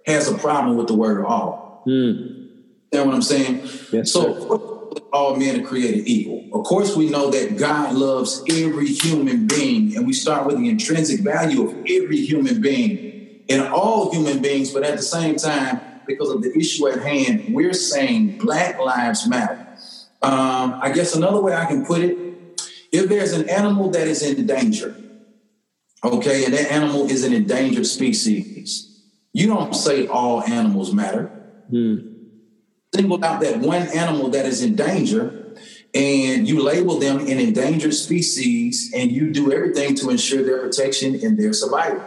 has 0.08 0.28
a 0.28 0.36
problem 0.36 0.78
with 0.78 0.88
the 0.88 0.96
word 0.96 1.24
all. 1.24 1.84
Mm. 1.88 2.41
Know 2.92 3.06
what 3.06 3.16
I'm 3.16 3.22
saying? 3.22 3.62
Yes, 3.94 4.12
so 4.12 4.92
all 5.14 5.36
men 5.38 5.62
are 5.62 5.68
created 5.68 6.08
equal. 6.08 6.50
Of 6.54 6.66
course, 6.66 6.96
we 6.96 7.10
know 7.10 7.30
that 7.32 7.58
God 7.58 7.96
loves 7.96 8.44
every 8.50 8.88
human 8.88 9.48
being, 9.48 9.96
and 9.96 10.06
we 10.06 10.12
start 10.14 10.46
with 10.46 10.58
the 10.58 10.70
intrinsic 10.70 11.22
value 11.22 11.68
of 11.68 11.74
every 11.88 12.18
human 12.18 12.62
being 12.62 13.46
and 13.50 13.62
all 13.62 14.12
human 14.12 14.42
beings, 14.42 14.72
but 14.72 14.84
at 14.84 14.98
the 14.98 15.04
same 15.04 15.36
time, 15.38 15.82
because 16.06 16.30
of 16.30 16.42
the 16.42 16.54
issue 16.58 16.88
at 16.88 17.02
hand, 17.02 17.46
we're 17.54 17.74
saying 17.74 18.38
Black 18.38 18.78
Lives 18.80 19.28
Matter. 19.28 19.68
Um, 20.22 20.80
I 20.82 20.92
guess 20.92 21.16
another 21.16 21.42
way 21.42 21.54
I 21.54 21.66
can 21.66 21.86
put 21.86 22.02
it 22.02 22.18
if 22.92 23.08
there's 23.08 23.32
an 23.32 23.50
animal 23.50 23.90
that 23.92 24.08
is 24.08 24.22
in 24.22 24.46
danger, 24.46 24.98
okay, 26.04 26.44
and 26.44 26.54
that 26.54 26.72
animal 26.72 27.10
is 27.10 27.24
an 27.24 27.32
endangered 27.32 27.86
species, 27.86 29.02
you 29.32 29.48
don't 29.48 29.74
say 29.74 30.08
all 30.08 30.44
animals 30.44 30.94
matter. 30.94 31.32
Hmm 31.70 32.11
single 32.94 33.24
out 33.24 33.42
that 33.42 33.60
one 33.60 33.84
animal 33.96 34.30
that 34.30 34.46
is 34.46 34.62
in 34.62 34.76
danger 34.76 35.56
and 35.94 36.48
you 36.48 36.62
label 36.62 37.00
them 37.00 37.20
an 37.20 37.40
endangered 37.40 37.94
species 37.94 38.92
and 38.96 39.12
you 39.12 39.32
do 39.32 39.52
everything 39.52 39.96
to 39.96 40.10
ensure 40.10 40.44
their 40.44 40.60
protection 40.60 41.16
and 41.16 41.38
their 41.38 41.54
survival. 41.54 42.04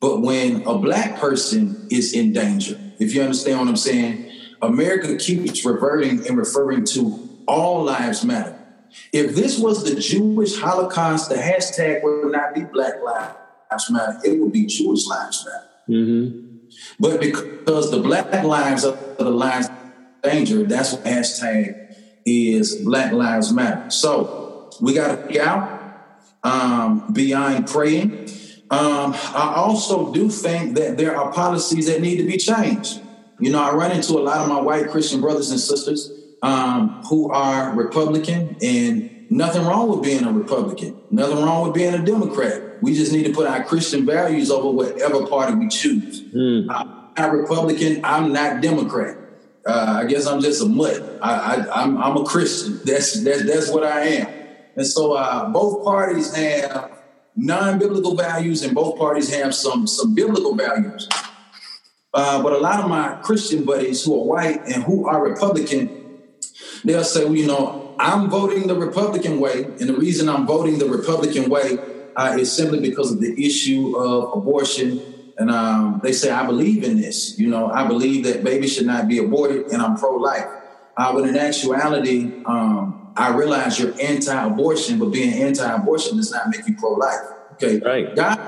But 0.00 0.20
when 0.20 0.62
a 0.66 0.76
black 0.78 1.18
person 1.18 1.88
is 1.90 2.12
in 2.12 2.32
danger, 2.32 2.78
if 2.98 3.14
you 3.14 3.22
understand 3.22 3.60
what 3.60 3.68
I'm 3.68 3.76
saying, 3.76 4.30
America 4.60 5.16
keeps 5.16 5.64
reverting 5.64 6.26
and 6.26 6.36
referring 6.36 6.84
to 6.86 7.28
all 7.46 7.84
lives 7.84 8.24
matter. 8.24 8.58
If 9.12 9.34
this 9.34 9.58
was 9.58 9.84
the 9.84 9.98
Jewish 9.98 10.58
Holocaust, 10.58 11.28
the 11.28 11.36
hashtag 11.36 12.02
would 12.02 12.30
not 12.30 12.54
be 12.54 12.62
Black 12.62 12.94
Lives 13.02 13.90
Matter, 13.90 14.20
it 14.24 14.40
would 14.40 14.52
be 14.52 14.66
Jewish 14.66 15.06
Lives 15.06 15.44
Matter. 15.44 15.68
Mm-hmm. 15.88 16.44
But 17.00 17.20
because 17.20 17.90
the 17.90 18.00
black 18.00 18.44
lives 18.44 18.84
are 18.84 18.96
the 19.18 19.30
lives 19.30 19.68
danger. 20.24 20.64
That's 20.64 20.92
what 20.92 21.04
hashtag 21.04 21.96
is 22.26 22.76
Black 22.76 23.12
Lives 23.12 23.52
Matter. 23.52 23.90
So 23.90 24.70
we 24.80 24.94
got 24.94 25.16
to 25.16 25.26
be 25.28 25.40
out 25.40 25.74
um, 26.42 27.12
beyond 27.12 27.68
praying. 27.68 28.28
Um, 28.70 29.14
I 29.14 29.52
also 29.56 30.12
do 30.12 30.28
think 30.30 30.76
that 30.76 30.96
there 30.96 31.16
are 31.16 31.32
policies 31.32 31.86
that 31.86 32.00
need 32.00 32.16
to 32.16 32.26
be 32.26 32.38
changed. 32.38 33.00
You 33.38 33.50
know, 33.50 33.62
I 33.62 33.74
run 33.74 33.92
into 33.92 34.14
a 34.14 34.20
lot 34.20 34.38
of 34.38 34.48
my 34.48 34.60
white 34.60 34.90
Christian 34.90 35.20
brothers 35.20 35.50
and 35.50 35.60
sisters 35.60 36.10
um, 36.42 37.02
who 37.08 37.30
are 37.30 37.74
Republican, 37.74 38.56
and 38.62 39.30
nothing 39.30 39.64
wrong 39.64 39.88
with 39.88 40.02
being 40.02 40.24
a 40.24 40.32
Republican, 40.32 41.00
nothing 41.10 41.38
wrong 41.38 41.66
with 41.66 41.74
being 41.74 41.94
a 41.94 42.04
Democrat. 42.04 42.82
We 42.82 42.94
just 42.94 43.12
need 43.12 43.24
to 43.24 43.32
put 43.32 43.46
our 43.46 43.64
Christian 43.64 44.04
values 44.06 44.50
over 44.50 44.70
whatever 44.70 45.26
party 45.26 45.54
we 45.54 45.68
choose. 45.68 46.22
Mm. 46.22 46.66
I'm 46.70 47.12
not 47.16 47.32
Republican, 47.32 48.04
I'm 48.04 48.32
not 48.32 48.60
Democrat. 48.60 49.16
Uh, 49.66 50.00
I 50.02 50.04
guess 50.06 50.26
I'm 50.26 50.40
just 50.40 50.62
a 50.62 50.66
mutt. 50.66 51.18
I, 51.22 51.64
am 51.74 52.16
a 52.16 52.24
Christian. 52.24 52.80
That's 52.84 53.24
that's 53.24 53.44
that's 53.46 53.70
what 53.70 53.84
I 53.84 54.00
am. 54.00 54.28
And 54.76 54.86
so 54.86 55.14
uh, 55.14 55.48
both 55.50 55.84
parties 55.84 56.34
have 56.34 56.90
non-biblical 57.36 58.14
values, 58.14 58.62
and 58.62 58.74
both 58.74 58.98
parties 58.98 59.32
have 59.34 59.54
some 59.54 59.86
some 59.86 60.14
biblical 60.14 60.54
values. 60.54 61.08
Uh, 62.12 62.42
but 62.42 62.52
a 62.52 62.58
lot 62.58 62.80
of 62.80 62.88
my 62.88 63.18
Christian 63.22 63.64
buddies 63.64 64.04
who 64.04 64.20
are 64.20 64.24
white 64.24 64.60
and 64.66 64.84
who 64.84 65.08
are 65.08 65.22
Republican, 65.22 66.22
they'll 66.84 67.02
say, 67.02 67.24
well, 67.24 67.34
you 67.34 67.46
know, 67.46 67.96
I'm 67.98 68.30
voting 68.30 68.68
the 68.68 68.76
Republican 68.76 69.40
way, 69.40 69.64
and 69.64 69.88
the 69.88 69.96
reason 69.96 70.28
I'm 70.28 70.46
voting 70.46 70.78
the 70.78 70.88
Republican 70.88 71.50
way 71.50 71.78
uh, 72.16 72.36
is 72.38 72.52
simply 72.52 72.80
because 72.80 73.10
of 73.10 73.20
the 73.20 73.34
issue 73.44 73.96
of 73.96 74.36
abortion. 74.36 75.13
And 75.36 75.50
um, 75.50 76.00
they 76.02 76.12
say, 76.12 76.30
I 76.30 76.46
believe 76.46 76.84
in 76.84 77.00
this. 77.00 77.38
You 77.38 77.48
know, 77.48 77.70
I 77.70 77.86
believe 77.86 78.24
that 78.24 78.44
babies 78.44 78.74
should 78.74 78.86
not 78.86 79.08
be 79.08 79.18
aborted, 79.18 79.66
and 79.72 79.82
I'm 79.82 79.96
pro 79.96 80.16
life. 80.16 80.46
Uh, 80.96 81.12
but 81.12 81.28
in 81.28 81.36
actuality, 81.36 82.42
um, 82.46 83.12
I 83.16 83.34
realize 83.34 83.78
you're 83.78 83.94
anti 84.00 84.46
abortion, 84.46 84.98
but 84.98 85.06
being 85.06 85.32
anti 85.42 85.64
abortion 85.64 86.16
does 86.16 86.30
not 86.30 86.48
make 86.48 86.66
you 86.66 86.76
pro 86.76 86.92
life. 86.92 87.20
Okay. 87.54 87.78
Right. 87.78 88.14
God, 88.14 88.38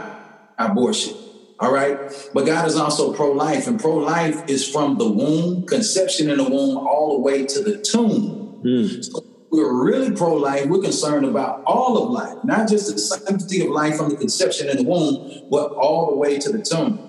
abortion. 0.58 1.16
All 1.58 1.72
right. 1.72 1.98
But 2.34 2.46
God 2.46 2.68
is 2.68 2.76
also 2.76 3.12
pro 3.12 3.32
life, 3.32 3.66
and 3.66 3.80
pro 3.80 3.96
life 3.96 4.48
is 4.48 4.68
from 4.68 4.98
the 4.98 5.10
womb, 5.10 5.66
conception 5.66 6.30
in 6.30 6.38
the 6.38 6.44
womb, 6.44 6.76
all 6.76 7.14
the 7.14 7.20
way 7.20 7.46
to 7.46 7.62
the 7.62 7.78
tomb. 7.78 8.60
Mm. 8.64 9.04
So 9.04 9.24
we're 9.56 9.72
really 9.72 10.12
pro 10.12 10.34
life. 10.34 10.66
We're 10.66 10.82
concerned 10.82 11.26
about 11.26 11.62
all 11.64 12.02
of 12.04 12.10
life, 12.10 12.44
not 12.44 12.68
just 12.68 12.92
the 12.92 12.98
sanctity 12.98 13.62
of 13.62 13.70
life 13.70 13.96
from 13.96 14.10
the 14.10 14.16
conception 14.16 14.68
in 14.68 14.76
the 14.76 14.84
womb, 14.84 15.48
but 15.50 15.72
all 15.72 16.10
the 16.10 16.16
way 16.16 16.38
to 16.38 16.52
the 16.52 16.62
tomb. 16.62 17.06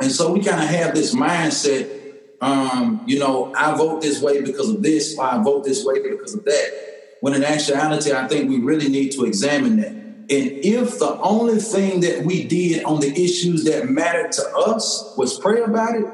And 0.00 0.10
so 0.10 0.32
we 0.32 0.40
kind 0.40 0.62
of 0.62 0.68
have 0.68 0.94
this 0.94 1.14
mindset. 1.14 2.00
Um, 2.40 3.02
you 3.06 3.18
know, 3.18 3.52
I 3.54 3.76
vote 3.76 4.00
this 4.00 4.22
way 4.22 4.40
because 4.40 4.70
of 4.70 4.82
this, 4.82 5.16
or 5.18 5.24
I 5.24 5.42
vote 5.42 5.64
this 5.64 5.84
way 5.84 6.00
because 6.02 6.34
of 6.34 6.44
that. 6.44 7.18
When 7.20 7.34
in 7.34 7.44
actuality, 7.44 8.12
I 8.12 8.26
think 8.26 8.48
we 8.48 8.58
really 8.58 8.88
need 8.88 9.12
to 9.12 9.24
examine 9.24 9.76
that 9.76 10.02
and 10.32 10.50
if 10.64 10.98
the 10.98 11.18
only 11.20 11.58
thing 11.58 12.00
that 12.00 12.24
we 12.24 12.44
did 12.44 12.84
on 12.84 13.00
the 13.00 13.08
issues 13.08 13.64
that 13.64 13.90
mattered 13.90 14.32
to 14.32 14.56
us 14.56 15.12
was 15.16 15.38
pray 15.38 15.60
about 15.62 15.96
it, 15.96 16.06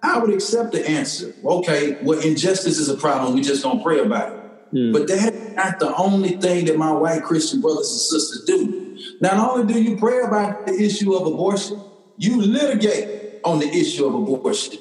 I 0.00 0.18
would 0.18 0.32
accept 0.32 0.72
the 0.72 0.86
answer. 0.88 1.34
Okay, 1.44 1.98
well, 2.02 2.20
injustice 2.20 2.78
is 2.78 2.88
a 2.88 2.96
problem. 2.96 3.34
We 3.34 3.40
just 3.40 3.62
don't 3.62 3.82
pray 3.82 3.98
about 3.98 4.32
it. 4.32 4.43
Mm. 4.74 4.92
But 4.92 5.06
that's 5.06 5.54
not 5.54 5.78
the 5.78 5.94
only 5.96 6.30
thing 6.30 6.66
that 6.66 6.76
my 6.76 6.90
white 6.90 7.22
Christian 7.22 7.60
brothers 7.60 7.90
and 7.90 8.00
sisters 8.00 8.44
do. 8.44 8.98
Not 9.20 9.34
only 9.34 9.72
do 9.72 9.80
you 9.80 9.96
pray 9.96 10.20
about 10.22 10.66
the 10.66 10.74
issue 10.74 11.14
of 11.14 11.26
abortion, 11.26 11.80
you 12.16 12.40
litigate 12.40 13.40
on 13.44 13.60
the 13.60 13.68
issue 13.68 14.06
of 14.06 14.14
abortion. 14.14 14.78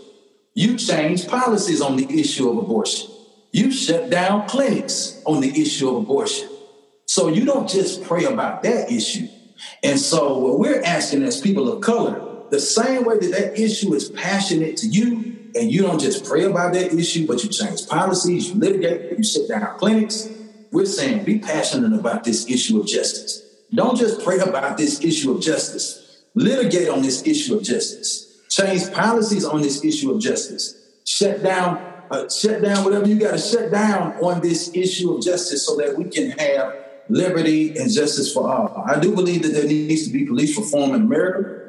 You 0.55 0.77
change 0.77 1.27
policies 1.27 1.81
on 1.81 1.95
the 1.95 2.19
issue 2.19 2.49
of 2.49 2.57
abortion. 2.57 3.09
You 3.51 3.71
shut 3.71 4.09
down 4.09 4.47
clinics 4.47 5.21
on 5.25 5.41
the 5.41 5.49
issue 5.49 5.89
of 5.89 6.03
abortion. 6.03 6.49
So 7.05 7.27
you 7.27 7.45
don't 7.45 7.69
just 7.69 8.03
pray 8.03 8.25
about 8.25 8.63
that 8.63 8.91
issue. 8.91 9.27
And 9.83 9.99
so 9.99 10.39
what 10.39 10.59
we're 10.59 10.81
asking 10.81 11.23
as 11.23 11.39
people 11.39 11.71
of 11.71 11.81
color, 11.81 12.45
the 12.49 12.59
same 12.59 13.03
way 13.03 13.19
that 13.19 13.31
that 13.31 13.59
issue 13.59 13.93
is 13.93 14.09
passionate 14.09 14.77
to 14.77 14.87
you, 14.87 15.42
and 15.55 15.71
you 15.71 15.81
don't 15.81 15.99
just 15.99 16.25
pray 16.25 16.43
about 16.43 16.73
that 16.73 16.93
issue, 16.93 17.27
but 17.27 17.43
you 17.43 17.49
change 17.49 17.87
policies, 17.87 18.49
you 18.49 18.55
litigate, 18.55 19.17
you 19.17 19.23
sit 19.23 19.47
down 19.47 19.77
clinics. 19.77 20.29
We're 20.71 20.85
saying 20.85 21.23
be 21.23 21.39
passionate 21.39 21.97
about 21.97 22.23
this 22.23 22.49
issue 22.49 22.79
of 22.79 22.87
justice. 22.87 23.43
Don't 23.73 23.97
just 23.97 24.23
pray 24.23 24.39
about 24.39 24.77
this 24.77 25.03
issue 25.03 25.31
of 25.31 25.41
justice. 25.41 26.23
Litigate 26.35 26.89
on 26.89 27.01
this 27.01 27.25
issue 27.25 27.55
of 27.57 27.63
justice. 27.63 28.41
Change 28.49 28.91
policies 28.91 29.45
on 29.45 29.61
this 29.61 29.83
issue 29.83 30.11
of 30.11 30.19
justice. 30.19 30.75
Shut 31.05 31.43
down, 31.43 31.77
uh, 32.09 32.29
shut 32.29 32.61
down 32.61 32.83
whatever 32.83 33.07
you 33.07 33.19
got 33.19 33.31
to 33.31 33.37
shut 33.37 33.71
down 33.71 34.13
on 34.23 34.41
this 34.41 34.71
issue 34.73 35.15
of 35.15 35.23
justice 35.23 35.65
so 35.65 35.75
that 35.77 35.97
we 35.97 36.05
can 36.05 36.31
have 36.31 36.83
liberty, 37.09 37.77
and 37.77 37.91
justice 37.91 38.33
for 38.33 38.49
all. 38.49 38.83
I 38.87 38.99
do 38.99 39.13
believe 39.13 39.43
that 39.43 39.49
there 39.49 39.67
needs 39.67 40.07
to 40.07 40.13
be 40.13 40.25
police 40.25 40.57
reform 40.57 40.93
in 40.95 41.01
America. 41.01 41.62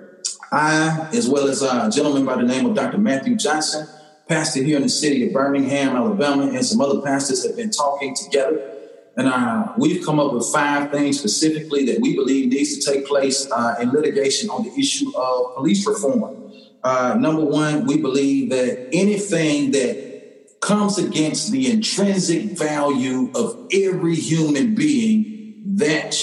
I, 0.53 1.09
as 1.13 1.29
well 1.29 1.49
as 1.49 1.63
a 1.63 1.91
gentleman 1.91 2.25
by 2.25 2.37
the 2.37 2.43
name 2.43 2.67
of 2.67 2.75
Dr. 2.75 2.99
Matthew 2.99 3.37
Johnson, 3.37 3.87
pastor 4.29 4.63
here 4.63 4.77
in 4.77 4.83
the 4.83 4.89
city 4.89 5.27
of 5.27 5.33
Birmingham, 5.33 5.97
Alabama, 5.97 6.47
and 6.47 6.65
some 6.65 6.81
other 6.81 7.01
pastors 7.01 7.47
have 7.47 7.57
been 7.57 7.71
talking 7.71 8.15
together. 8.15 8.71
And 9.17 9.29
uh, 9.29 9.73
we've 9.77 10.05
come 10.05 10.19
up 10.19 10.33
with 10.33 10.47
five 10.47 10.91
things 10.91 11.19
specifically 11.19 11.85
that 11.87 12.01
we 12.01 12.17
believe 12.17 12.51
needs 12.51 12.79
to 12.79 12.93
take 12.93 13.07
place 13.07 13.51
uh, 13.51 13.77
in 13.81 13.91
litigation 13.91 14.51
on 14.51 14.65
the 14.65 14.73
issue 14.79 15.17
of 15.17 15.55
police 15.55 15.87
reform. 15.87 16.53
Uh, 16.83 17.17
number 17.19 17.45
one, 17.45 17.87
we 17.87 17.97
believe 17.99 18.51
that 18.51 18.89
anything 18.93 19.71
that 19.71 20.61
comes 20.61 20.99
against 20.99 21.53
the 21.53 21.71
intrinsic 21.71 22.59
value 22.59 23.31
of 23.35 23.69
every 23.73 24.15
human 24.15 24.75
being, 24.75 24.94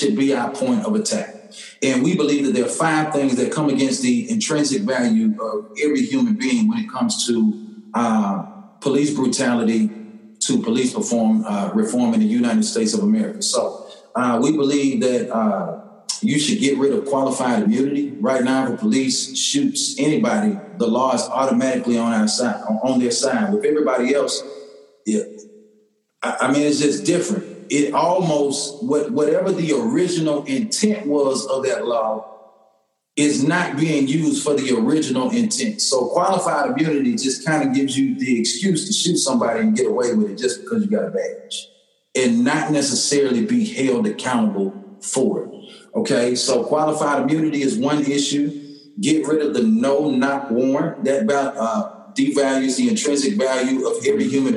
should 0.01 0.15
be 0.15 0.33
our 0.33 0.51
point 0.51 0.83
of 0.85 0.95
attack. 0.95 1.35
And 1.83 2.03
we 2.03 2.15
believe 2.15 2.45
that 2.45 2.53
there 2.53 2.65
are 2.65 2.69
five 2.69 3.13
things 3.13 3.35
that 3.35 3.51
come 3.51 3.69
against 3.69 4.01
the 4.01 4.29
intrinsic 4.29 4.81
value 4.81 5.39
of 5.41 5.77
every 5.83 6.01
human 6.01 6.35
being 6.35 6.67
when 6.67 6.79
it 6.79 6.89
comes 6.89 7.27
to 7.27 7.35
uh, 7.93 8.43
police 8.79 9.13
brutality, 9.13 9.89
to 10.39 10.61
police 10.61 10.95
reform, 10.95 11.45
uh, 11.45 11.71
reform 11.73 12.13
in 12.13 12.19
the 12.19 12.25
United 12.25 12.63
States 12.63 12.93
of 12.93 13.01
America. 13.01 13.41
So 13.41 13.87
uh, 14.15 14.39
we 14.41 14.55
believe 14.55 15.01
that 15.01 15.29
uh, 15.31 15.81
you 16.21 16.39
should 16.39 16.59
get 16.59 16.77
rid 16.77 16.93
of 16.93 17.05
qualified 17.05 17.63
immunity. 17.63 18.11
Right 18.19 18.43
now, 18.43 18.65
if 18.65 18.71
the 18.71 18.77
police 18.77 19.37
shoots 19.37 19.95
anybody, 19.99 20.57
the 20.77 20.87
law 20.87 21.13
is 21.13 21.21
automatically 21.21 21.97
on 21.97 22.13
our 22.13 22.27
side, 22.27 22.63
on 22.83 22.99
their 22.99 23.11
side. 23.11 23.53
With 23.53 23.65
everybody 23.65 24.15
else, 24.15 24.41
yeah, 25.05 25.23
I, 26.23 26.37
I 26.41 26.51
mean, 26.51 26.63
it's 26.63 26.79
just 26.79 27.05
different. 27.05 27.50
It 27.71 27.93
almost 27.93 28.83
what 28.83 29.11
whatever 29.11 29.49
the 29.49 29.71
original 29.71 30.43
intent 30.43 31.07
was 31.07 31.47
of 31.47 31.63
that 31.65 31.87
law 31.87 32.31
is 33.15 33.45
not 33.45 33.77
being 33.77 34.09
used 34.09 34.43
for 34.43 34.55
the 34.55 34.77
original 34.77 35.29
intent. 35.31 35.81
So 35.81 36.07
qualified 36.07 36.71
immunity 36.71 37.13
just 37.13 37.45
kind 37.45 37.67
of 37.67 37.73
gives 37.73 37.97
you 37.97 38.19
the 38.19 38.41
excuse 38.41 38.87
to 38.87 38.93
shoot 38.93 39.17
somebody 39.17 39.61
and 39.61 39.75
get 39.75 39.87
away 39.87 40.13
with 40.13 40.31
it 40.31 40.37
just 40.37 40.61
because 40.61 40.83
you 40.83 40.89
got 40.89 41.05
a 41.05 41.11
badge 41.11 41.67
and 42.13 42.43
not 42.43 42.71
necessarily 42.71 43.45
be 43.45 43.65
held 43.65 44.05
accountable 44.05 44.73
for 45.01 45.45
it. 45.45 45.49
Okay, 45.95 46.35
so 46.35 46.65
qualified 46.65 47.21
immunity 47.23 47.61
is 47.61 47.77
one 47.77 48.03
issue. 48.03 48.49
Get 48.99 49.25
rid 49.25 49.41
of 49.41 49.53
the 49.53 49.63
no 49.63 50.09
knock 50.09 50.51
warrant 50.51 51.05
that 51.05 51.29
uh, 51.31 52.11
devalues 52.13 52.75
the 52.75 52.89
intrinsic 52.89 53.37
value 53.37 53.87
of 53.87 54.05
every 54.05 54.27
human 54.27 54.55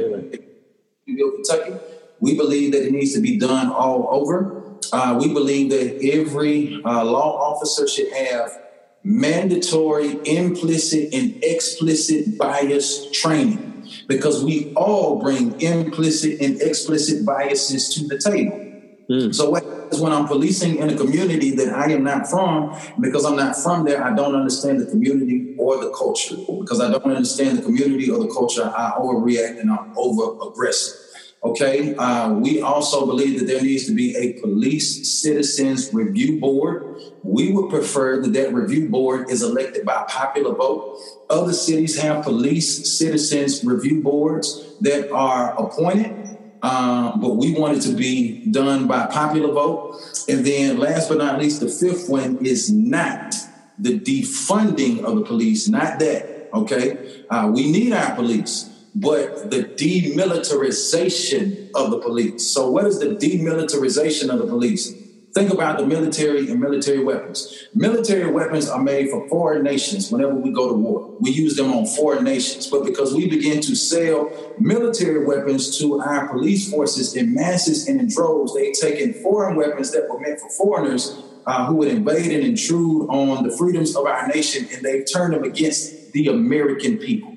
in 1.07 1.16
Kentucky. 1.16 1.74
We 2.20 2.37
believe 2.37 2.72
that 2.72 2.87
it 2.87 2.92
needs 2.92 3.14
to 3.14 3.20
be 3.20 3.38
done 3.38 3.70
all 3.70 4.09
over. 4.11 4.62
Uh, 4.92 5.18
we 5.20 5.33
believe 5.33 5.70
that 5.70 6.03
every 6.03 6.81
uh, 6.85 7.05
law 7.05 7.53
officer 7.53 7.88
should 7.88 8.12
have 8.12 8.59
mandatory, 9.03 10.18
implicit, 10.24 11.12
and 11.12 11.42
explicit 11.42 12.38
bias 12.38 13.11
training 13.11 13.87
because 14.09 14.42
we 14.42 14.72
all 14.74 15.20
bring 15.20 15.61
implicit 15.61 16.40
and 16.40 16.61
explicit 16.62 17.24
biases 17.27 17.94
to 17.94 18.07
the 18.09 18.18
table. 18.18 18.59
Mm. 19.11 19.35
So 19.35 19.50
what 19.50 19.64
when 20.00 20.12
I'm 20.12 20.27
policing 20.27 20.77
in 20.77 20.90
a 20.90 20.96
community 20.96 21.55
that 21.57 21.72
I 21.74 21.92
am 21.92 22.05
not 22.05 22.29
from, 22.29 22.77
because 23.00 23.24
I'm 23.24 23.37
not 23.37 23.57
from 23.57 23.85
there, 23.85 24.03
I 24.03 24.14
don't 24.14 24.35
understand 24.35 24.81
the 24.81 24.87
community 24.87 25.55
or 25.59 25.83
the 25.83 25.90
culture. 25.90 26.37
Because 26.37 26.81
I 26.81 26.90
don't 26.90 27.05
understand 27.05 27.59
the 27.59 27.62
community 27.62 28.11
or 28.11 28.18
the 28.18 28.33
culture, 28.33 28.64
I 28.64 28.92
overreact 28.98 29.61
and 29.61 29.70
I'm 29.70 29.92
over 29.96 30.48
aggressive. 30.48 31.04
Okay. 31.44 31.94
Uh, 31.94 32.33
we 32.33 32.62
also 32.62 33.07
believe 33.07 33.38
that 33.38 33.46
there 33.46 33.62
needs 33.62 33.87
to 33.87 33.94
be 33.94 34.16
a 34.16 34.40
police 34.40 35.20
citizens 35.20 35.92
review 35.92 36.40
board. 36.40 36.98
We 37.22 37.52
would 37.52 37.68
prefer 37.68 38.22
that 38.22 38.33
that 38.33 38.54
review 38.54 38.88
board 38.88 39.30
is 39.30 39.42
elected 39.42 39.85
by 39.85 40.04
popular 40.09 40.54
vote. 40.54 40.98
Other 41.28 41.52
cities 41.52 42.00
have 42.00 42.24
police 42.24 42.98
citizens 42.98 43.62
review 43.64 44.02
boards 44.02 44.78
that 44.80 45.12
are 45.12 45.54
appointed 45.62 46.24
um, 46.64 47.20
but 47.20 47.37
we 47.37 47.52
want 47.52 47.76
it 47.76 47.83
to 47.83 47.94
be 47.94 48.46
done 48.50 48.87
by 48.87 49.04
popular 49.07 49.52
vote. 49.52 50.00
And 50.30 50.46
then, 50.46 50.78
last 50.78 51.11
but 51.11 51.18
not 51.18 51.38
least, 51.38 51.61
the 51.61 51.68
fifth 51.68 52.09
one 52.09 52.38
is 52.44 52.72
not 52.72 53.35
the 53.78 54.00
defunding 54.00 55.04
of 55.04 55.16
the 55.16 55.22
police, 55.22 55.68
not 55.68 55.98
that. 55.98 56.48
Okay, 56.54 57.24
uh, 57.28 57.50
we 57.52 57.70
need 57.70 57.92
our 57.92 58.14
police, 58.14 58.70
but 58.94 59.50
the 59.50 59.64
demilitarization 59.64 61.70
of 61.74 61.90
the 61.90 61.98
police. 61.98 62.54
So, 62.54 62.70
what 62.70 62.87
is 62.87 63.00
the 63.00 63.16
demilitarization 63.16 64.30
of 64.30 64.38
the 64.38 64.46
police? 64.46 64.94
Think 65.35 65.52
about 65.52 65.78
the 65.78 65.87
military 65.87 66.48
and 66.48 66.61
military 66.61 67.02
weapons. 67.02 67.66
Military 67.74 68.30
weapons 68.30 68.68
are 68.68 68.80
made 68.80 69.11
for 69.11 69.28
foreign 69.28 69.64
nations 69.64 70.12
whenever 70.12 70.37
we 70.37 70.52
go 70.52 70.68
to 70.68 70.74
war. 70.74 71.16
We 71.18 71.33
use 71.33 71.57
them 71.57 71.72
on 71.72 71.87
foreign 71.87 72.22
nations. 72.22 72.68
But 72.68 72.85
because 72.85 73.12
we 73.12 73.28
begin 73.28 73.61
to 73.62 73.74
sell 73.74 74.30
military 74.61 75.26
weapons 75.26 75.76
to 75.78 76.00
our 76.00 76.28
police 76.28 76.70
forces 76.70 77.16
in 77.16 77.35
masses 77.35 77.88
and 77.88 78.00
in 78.00 78.09
droves, 78.09 78.54
they've 78.54 78.78
taken 78.78 79.12
foreign 79.12 79.57
weapons 79.57 79.90
that 79.90 80.09
were 80.09 80.20
meant 80.20 80.38
for 80.38 80.50
foreigners 80.50 81.20
uh, 81.46 81.66
who 81.66 81.74
would 81.76 81.88
invade 81.88 82.30
and 82.30 82.44
intrude 82.44 83.09
on 83.09 83.42
the 83.42 83.50
freedoms 83.57 83.96
of 83.96 84.07
our 84.07 84.28
nation, 84.28 84.68
and 84.72 84.83
they've 84.83 85.04
turned 85.12 85.35
them 85.35 85.42
against 85.42 86.12
the 86.12 86.28
American 86.28 86.96
people. 86.96 87.34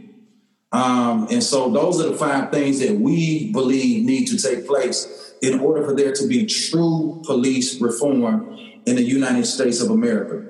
Um, 0.71 1.27
and 1.31 1.41
so 1.41 1.69
those 1.69 2.01
are 2.01 2.09
the 2.09 2.17
five 2.17 2.51
things 2.51 2.79
that 2.79 2.95
we 2.95 3.51
believe 3.51 4.05
need 4.05 4.27
to 4.27 4.37
take 4.37 4.67
place 4.67 5.35
in 5.41 5.59
order 5.59 5.85
for 5.85 5.95
there 5.95 6.13
to 6.13 6.27
be 6.27 6.45
true 6.45 7.21
police 7.25 7.79
reform 7.79 8.57
in 8.85 8.95
the 8.95 9.03
United 9.03 9.45
States 9.45 9.81
of 9.81 9.89
America. 9.89 10.45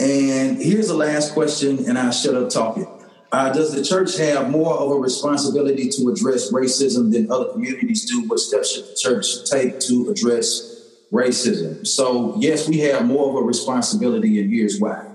And 0.00 0.60
here's 0.60 0.88
the 0.88 0.94
last 0.94 1.32
question, 1.32 1.86
and 1.86 1.98
I'll 1.98 2.12
shut 2.12 2.34
up 2.34 2.50
talking. 2.50 2.86
Uh, 3.32 3.52
does 3.52 3.74
the 3.74 3.84
church 3.84 4.16
have 4.18 4.50
more 4.50 4.74
of 4.74 4.90
a 4.90 4.94
responsibility 4.94 5.88
to 5.90 6.08
address 6.08 6.52
racism 6.52 7.12
than 7.12 7.30
other 7.30 7.52
communities 7.52 8.04
do? 8.04 8.26
What 8.26 8.40
steps 8.40 8.74
should 8.74 8.84
the 8.84 8.96
church 8.96 9.50
take 9.50 9.80
to 9.80 10.10
address 10.10 10.76
racism. 11.12 11.86
So, 11.86 12.34
yes, 12.38 12.68
we 12.68 12.78
have 12.80 13.06
more 13.06 13.30
of 13.30 13.36
a 13.36 13.46
responsibility, 13.46 14.40
and 14.40 14.52
here's 14.52 14.80
why. 14.80 15.06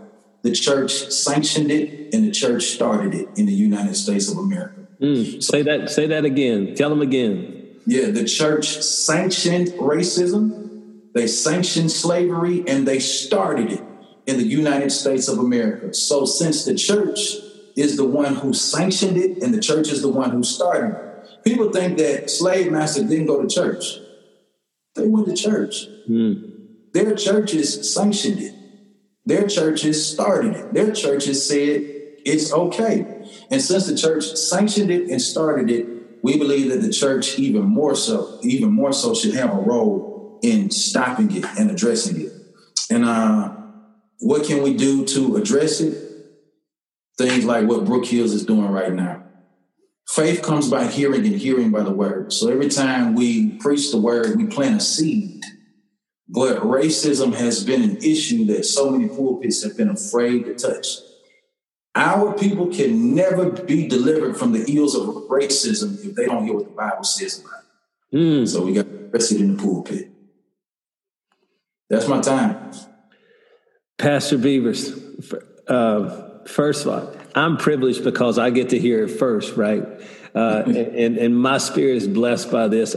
The 0.43 0.51
church 0.51 1.11
sanctioned 1.11 1.71
it, 1.71 2.13
and 2.13 2.25
the 2.25 2.31
church 2.31 2.63
started 2.63 3.13
it 3.13 3.29
in 3.35 3.45
the 3.45 3.53
United 3.53 3.95
States 3.95 4.31
of 4.31 4.37
America. 4.37 4.87
Mm, 5.01 5.41
say 5.41 5.61
that. 5.61 5.89
Say 5.89 6.07
that 6.07 6.25
again. 6.25 6.75
Tell 6.75 6.89
them 6.89 7.01
again. 7.01 7.77
Yeah, 7.85 8.07
the 8.11 8.25
church 8.25 8.81
sanctioned 8.81 9.69
racism. 9.73 11.11
They 11.13 11.27
sanctioned 11.27 11.91
slavery, 11.91 12.63
and 12.67 12.87
they 12.87 12.99
started 12.99 13.71
it 13.71 13.83
in 14.25 14.37
the 14.37 14.45
United 14.45 14.91
States 14.91 15.27
of 15.27 15.37
America. 15.39 15.93
So, 15.93 16.25
since 16.25 16.65
the 16.65 16.75
church 16.75 17.19
is 17.75 17.97
the 17.97 18.05
one 18.05 18.35
who 18.35 18.53
sanctioned 18.53 19.17
it, 19.17 19.43
and 19.43 19.53
the 19.53 19.59
church 19.59 19.89
is 19.89 20.01
the 20.01 20.09
one 20.09 20.31
who 20.31 20.43
started 20.43 20.95
it, 20.95 21.43
people 21.43 21.71
think 21.71 21.97
that 21.97 22.29
slave 22.29 22.71
masters 22.71 23.05
didn't 23.05 23.27
go 23.27 23.41
to 23.41 23.47
church. 23.47 23.99
They 24.95 25.07
went 25.07 25.27
to 25.27 25.35
church. 25.35 25.87
Mm. 26.09 26.51
Their 26.93 27.15
churches 27.15 27.93
sanctioned 27.93 28.39
it. 28.39 28.55
Their 29.25 29.47
churches 29.47 30.11
started 30.11 30.55
it. 30.55 30.73
Their 30.73 30.91
churches 30.91 31.47
said 31.47 31.83
it's 32.25 32.51
okay. 32.51 33.05
And 33.49 33.61
since 33.61 33.87
the 33.87 33.95
church 33.95 34.25
sanctioned 34.25 34.91
it 34.91 35.09
and 35.09 35.21
started 35.21 35.69
it, 35.69 35.87
we 36.23 36.37
believe 36.37 36.69
that 36.69 36.81
the 36.81 36.91
church 36.91 37.39
even 37.39 37.63
more 37.63 37.95
so, 37.95 38.39
even 38.43 38.71
more 38.71 38.93
so, 38.93 39.13
should 39.13 39.33
have 39.33 39.51
a 39.51 39.61
role 39.61 40.39
in 40.43 40.69
stopping 40.69 41.35
it 41.35 41.45
and 41.59 41.71
addressing 41.71 42.21
it. 42.21 42.31
And 42.89 43.05
uh, 43.05 43.55
what 44.19 44.45
can 44.45 44.61
we 44.61 44.75
do 44.75 45.05
to 45.05 45.35
address 45.37 45.81
it? 45.81 45.97
Things 47.17 47.45
like 47.45 47.67
what 47.67 47.85
Brook 47.85 48.05
Hills 48.05 48.33
is 48.33 48.45
doing 48.45 48.69
right 48.69 48.93
now. 48.93 49.23
Faith 50.09 50.41
comes 50.41 50.69
by 50.69 50.87
hearing 50.87 51.25
and 51.25 51.35
hearing 51.35 51.71
by 51.71 51.83
the 51.83 51.91
word. 51.91 52.33
So 52.33 52.49
every 52.49 52.69
time 52.69 53.15
we 53.15 53.57
preach 53.57 53.91
the 53.91 53.99
word, 53.99 54.35
we 54.35 54.45
plant 54.45 54.77
a 54.77 54.79
seed. 54.83 55.43
But 56.27 56.59
racism 56.59 57.33
has 57.35 57.63
been 57.63 57.81
an 57.81 57.97
issue 57.97 58.45
that 58.45 58.65
so 58.65 58.89
many 58.89 59.09
pulpits 59.09 59.63
have 59.63 59.75
been 59.75 59.89
afraid 59.89 60.45
to 60.45 60.55
touch. 60.55 60.87
Our 61.93 62.33
people 62.37 62.67
can 62.67 63.13
never 63.13 63.49
be 63.49 63.87
delivered 63.87 64.37
from 64.37 64.53
the 64.53 64.63
ills 64.73 64.95
of 64.95 65.07
racism 65.27 66.03
if 66.05 66.15
they 66.15 66.25
don't 66.25 66.45
hear 66.45 66.53
what 66.53 66.65
the 66.65 66.71
Bible 66.71 67.03
says 67.03 67.39
about 67.39 67.63
it. 68.11 68.17
Mm. 68.17 68.47
So 68.47 68.63
we 68.63 68.73
got 68.73 68.85
arrested 68.87 69.41
in 69.41 69.57
the 69.57 69.61
pulpit. 69.61 70.09
That's 71.89 72.07
my 72.07 72.21
time. 72.21 72.71
Pastor 73.97 74.37
Beavers, 74.37 74.93
uh, 75.67 76.45
first 76.45 76.85
of 76.85 76.93
all, 76.93 77.15
I'm 77.35 77.57
privileged 77.57 78.03
because 78.03 78.39
I 78.39 78.49
get 78.49 78.69
to 78.69 78.79
hear 78.79 79.03
it 79.03 79.09
first, 79.09 79.57
right? 79.57 79.83
Uh, 80.33 80.63
and, 80.65 81.17
and 81.17 81.37
my 81.37 81.57
spirit 81.57 81.97
is 81.97 82.07
blessed 82.07 82.49
by 82.51 82.69
this. 82.69 82.95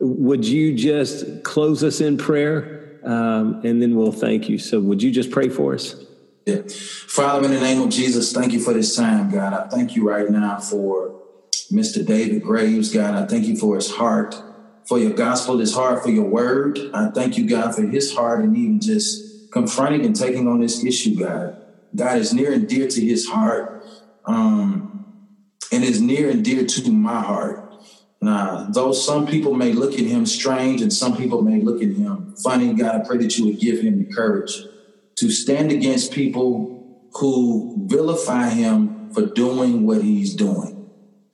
Would 0.00 0.46
you 0.46 0.74
just 0.74 1.42
close 1.44 1.82
us 1.84 2.00
in 2.00 2.18
prayer? 2.18 2.98
Um, 3.04 3.60
and 3.64 3.82
then 3.82 3.96
we'll 3.96 4.12
thank 4.12 4.48
you. 4.48 4.58
So, 4.58 4.80
would 4.80 5.02
you 5.02 5.10
just 5.10 5.30
pray 5.30 5.48
for 5.48 5.74
us? 5.74 5.94
Yeah. 6.46 6.62
Father, 6.68 7.46
in 7.46 7.54
the 7.54 7.60
name 7.60 7.80
of 7.80 7.90
Jesus, 7.90 8.32
thank 8.32 8.52
you 8.52 8.60
for 8.60 8.74
this 8.74 8.94
time, 8.96 9.30
God. 9.30 9.52
I 9.52 9.68
thank 9.68 9.96
you 9.96 10.08
right 10.08 10.28
now 10.28 10.58
for 10.58 11.22
Mr. 11.72 12.04
David 12.04 12.42
Graves, 12.42 12.92
God. 12.92 13.14
I 13.14 13.26
thank 13.26 13.46
you 13.46 13.56
for 13.56 13.76
his 13.76 13.90
heart, 13.90 14.34
for 14.86 14.98
your 14.98 15.12
gospel, 15.12 15.58
his 15.58 15.74
heart, 15.74 16.02
for 16.02 16.10
your 16.10 16.24
word. 16.24 16.78
I 16.92 17.10
thank 17.10 17.38
you, 17.38 17.48
God, 17.48 17.74
for 17.74 17.82
his 17.82 18.14
heart 18.14 18.44
and 18.44 18.56
even 18.56 18.80
just 18.80 19.50
confronting 19.52 20.04
and 20.04 20.14
taking 20.14 20.48
on 20.48 20.60
this 20.60 20.84
issue, 20.84 21.18
God. 21.18 21.56
God 21.94 22.18
is 22.18 22.34
near 22.34 22.52
and 22.52 22.68
dear 22.68 22.88
to 22.88 23.00
his 23.00 23.28
heart 23.28 23.86
um, 24.26 25.06
and 25.72 25.84
is 25.84 26.00
near 26.00 26.28
and 26.28 26.44
dear 26.44 26.66
to 26.66 26.90
my 26.90 27.22
heart. 27.22 27.63
Now, 28.24 28.68
though 28.70 28.92
some 28.92 29.26
people 29.26 29.52
may 29.52 29.72
look 29.72 29.92
at 29.92 30.06
him 30.06 30.24
strange 30.24 30.80
and 30.80 30.90
some 30.90 31.14
people 31.14 31.42
may 31.42 31.60
look 31.60 31.82
at 31.82 31.90
him 31.90 32.34
funny, 32.42 32.72
God, 32.72 33.02
I 33.02 33.06
pray 33.06 33.18
that 33.18 33.36
you 33.36 33.44
would 33.44 33.60
give 33.60 33.80
him 33.80 33.98
the 33.98 34.14
courage 34.14 34.64
to 35.16 35.30
stand 35.30 35.70
against 35.70 36.10
people 36.10 37.06
who 37.12 37.86
vilify 37.86 38.48
him 38.48 39.12
for 39.12 39.26
doing 39.26 39.86
what 39.86 40.02
he's 40.02 40.34
doing. 40.34 40.88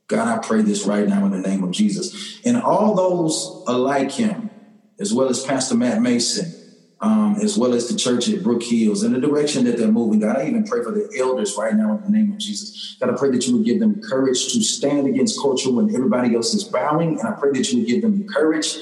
God, 0.09 0.27
I 0.27 0.45
pray 0.45 0.63
this 0.63 0.85
right 0.85 1.07
now 1.07 1.25
in 1.27 1.31
the 1.31 1.39
name 1.39 1.63
of 1.63 1.71
Jesus. 1.71 2.41
And 2.45 2.61
all 2.61 2.97
those 2.97 3.63
alike 3.69 4.11
him, 4.11 4.51
as 4.99 5.15
well 5.15 5.29
as 5.29 5.45
Pastor 5.45 5.77
Matt 5.77 6.03
Mason, 6.03 6.53
um, 7.01 7.37
as 7.43 7.57
well 7.57 7.73
as 7.73 7.89
the 7.89 7.97
church 7.97 8.29
at 8.29 8.43
Brook 8.43 8.63
Hills 8.63 9.03
and 9.03 9.15
the 9.15 9.21
direction 9.21 9.65
that 9.65 9.79
they're 9.79 9.91
moving. 9.91 10.21
God, 10.21 10.37
I 10.37 10.47
even 10.47 10.65
pray 10.65 10.83
for 10.83 10.93
the 10.93 11.11
elders 11.19 11.57
right 11.59 11.75
now 11.75 11.97
in 11.97 12.03
the 12.03 12.11
name 12.11 12.33
of 12.33 12.39
Jesus. 12.39 12.97
God, 13.01 13.11
I 13.11 13.17
pray 13.17 13.31
that 13.31 13.47
you 13.47 13.57
would 13.57 13.65
give 13.65 13.81
them 13.81 14.03
courage 14.03 14.53
to 14.53 14.63
stand 14.63 15.07
against 15.07 15.41
culture 15.41 15.73
when 15.73 15.95
everybody 15.95 16.35
else 16.35 16.53
is 16.53 16.65
bowing. 16.65 17.19
And 17.19 17.27
I 17.27 17.33
pray 17.33 17.53
that 17.53 17.71
you 17.71 17.79
would 17.79 17.89
give 17.89 18.03
them 18.03 18.19
the 18.19 18.33
courage 18.33 18.77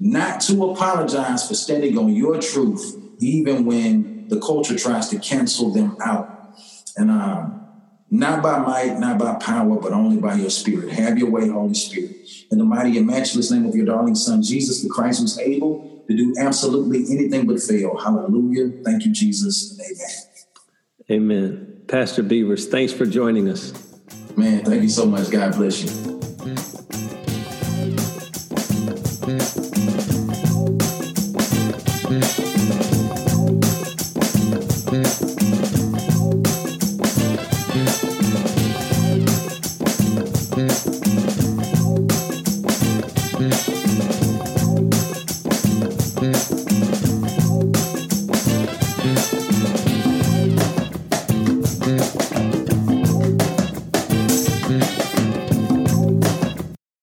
not 0.00 0.40
to 0.42 0.70
apologize 0.70 1.46
for 1.46 1.54
standing 1.54 1.96
on 1.96 2.12
your 2.12 2.40
truth, 2.40 2.96
even 3.20 3.64
when 3.64 4.28
the 4.28 4.40
culture 4.40 4.76
tries 4.76 5.08
to 5.10 5.18
cancel 5.18 5.72
them 5.72 5.96
out. 6.02 6.56
And 6.96 7.10
um, 7.10 7.68
not 8.10 8.42
by 8.42 8.58
might, 8.58 8.98
not 8.98 9.18
by 9.18 9.34
power, 9.34 9.76
but 9.76 9.92
only 9.92 10.16
by 10.16 10.34
your 10.34 10.50
spirit. 10.50 10.90
Have 10.92 11.18
your 11.18 11.30
way, 11.30 11.48
Holy 11.48 11.74
Spirit. 11.74 12.16
In 12.50 12.58
the 12.58 12.64
mighty 12.64 12.98
and 12.98 13.06
matchless 13.06 13.52
name 13.52 13.66
of 13.66 13.76
your 13.76 13.86
darling 13.86 14.16
Son, 14.16 14.42
Jesus, 14.42 14.82
the 14.82 14.88
Christ 14.88 15.20
who's 15.20 15.38
able 15.38 15.89
to 16.10 16.16
do 16.16 16.34
absolutely 16.38 17.04
anything 17.10 17.46
but 17.46 17.60
fail. 17.60 17.96
Hallelujah. 17.96 18.70
Thank 18.84 19.04
you, 19.04 19.12
Jesus. 19.12 19.78
Amen. 21.08 21.42
Amen. 21.42 21.82
Pastor 21.86 22.22
Beavers, 22.22 22.66
thanks 22.66 22.92
for 22.92 23.06
joining 23.06 23.48
us. 23.48 23.72
Man, 24.36 24.64
thank 24.64 24.82
you 24.82 24.88
so 24.88 25.06
much. 25.06 25.30
God 25.30 25.54
bless 25.54 25.82
you. 25.82 26.19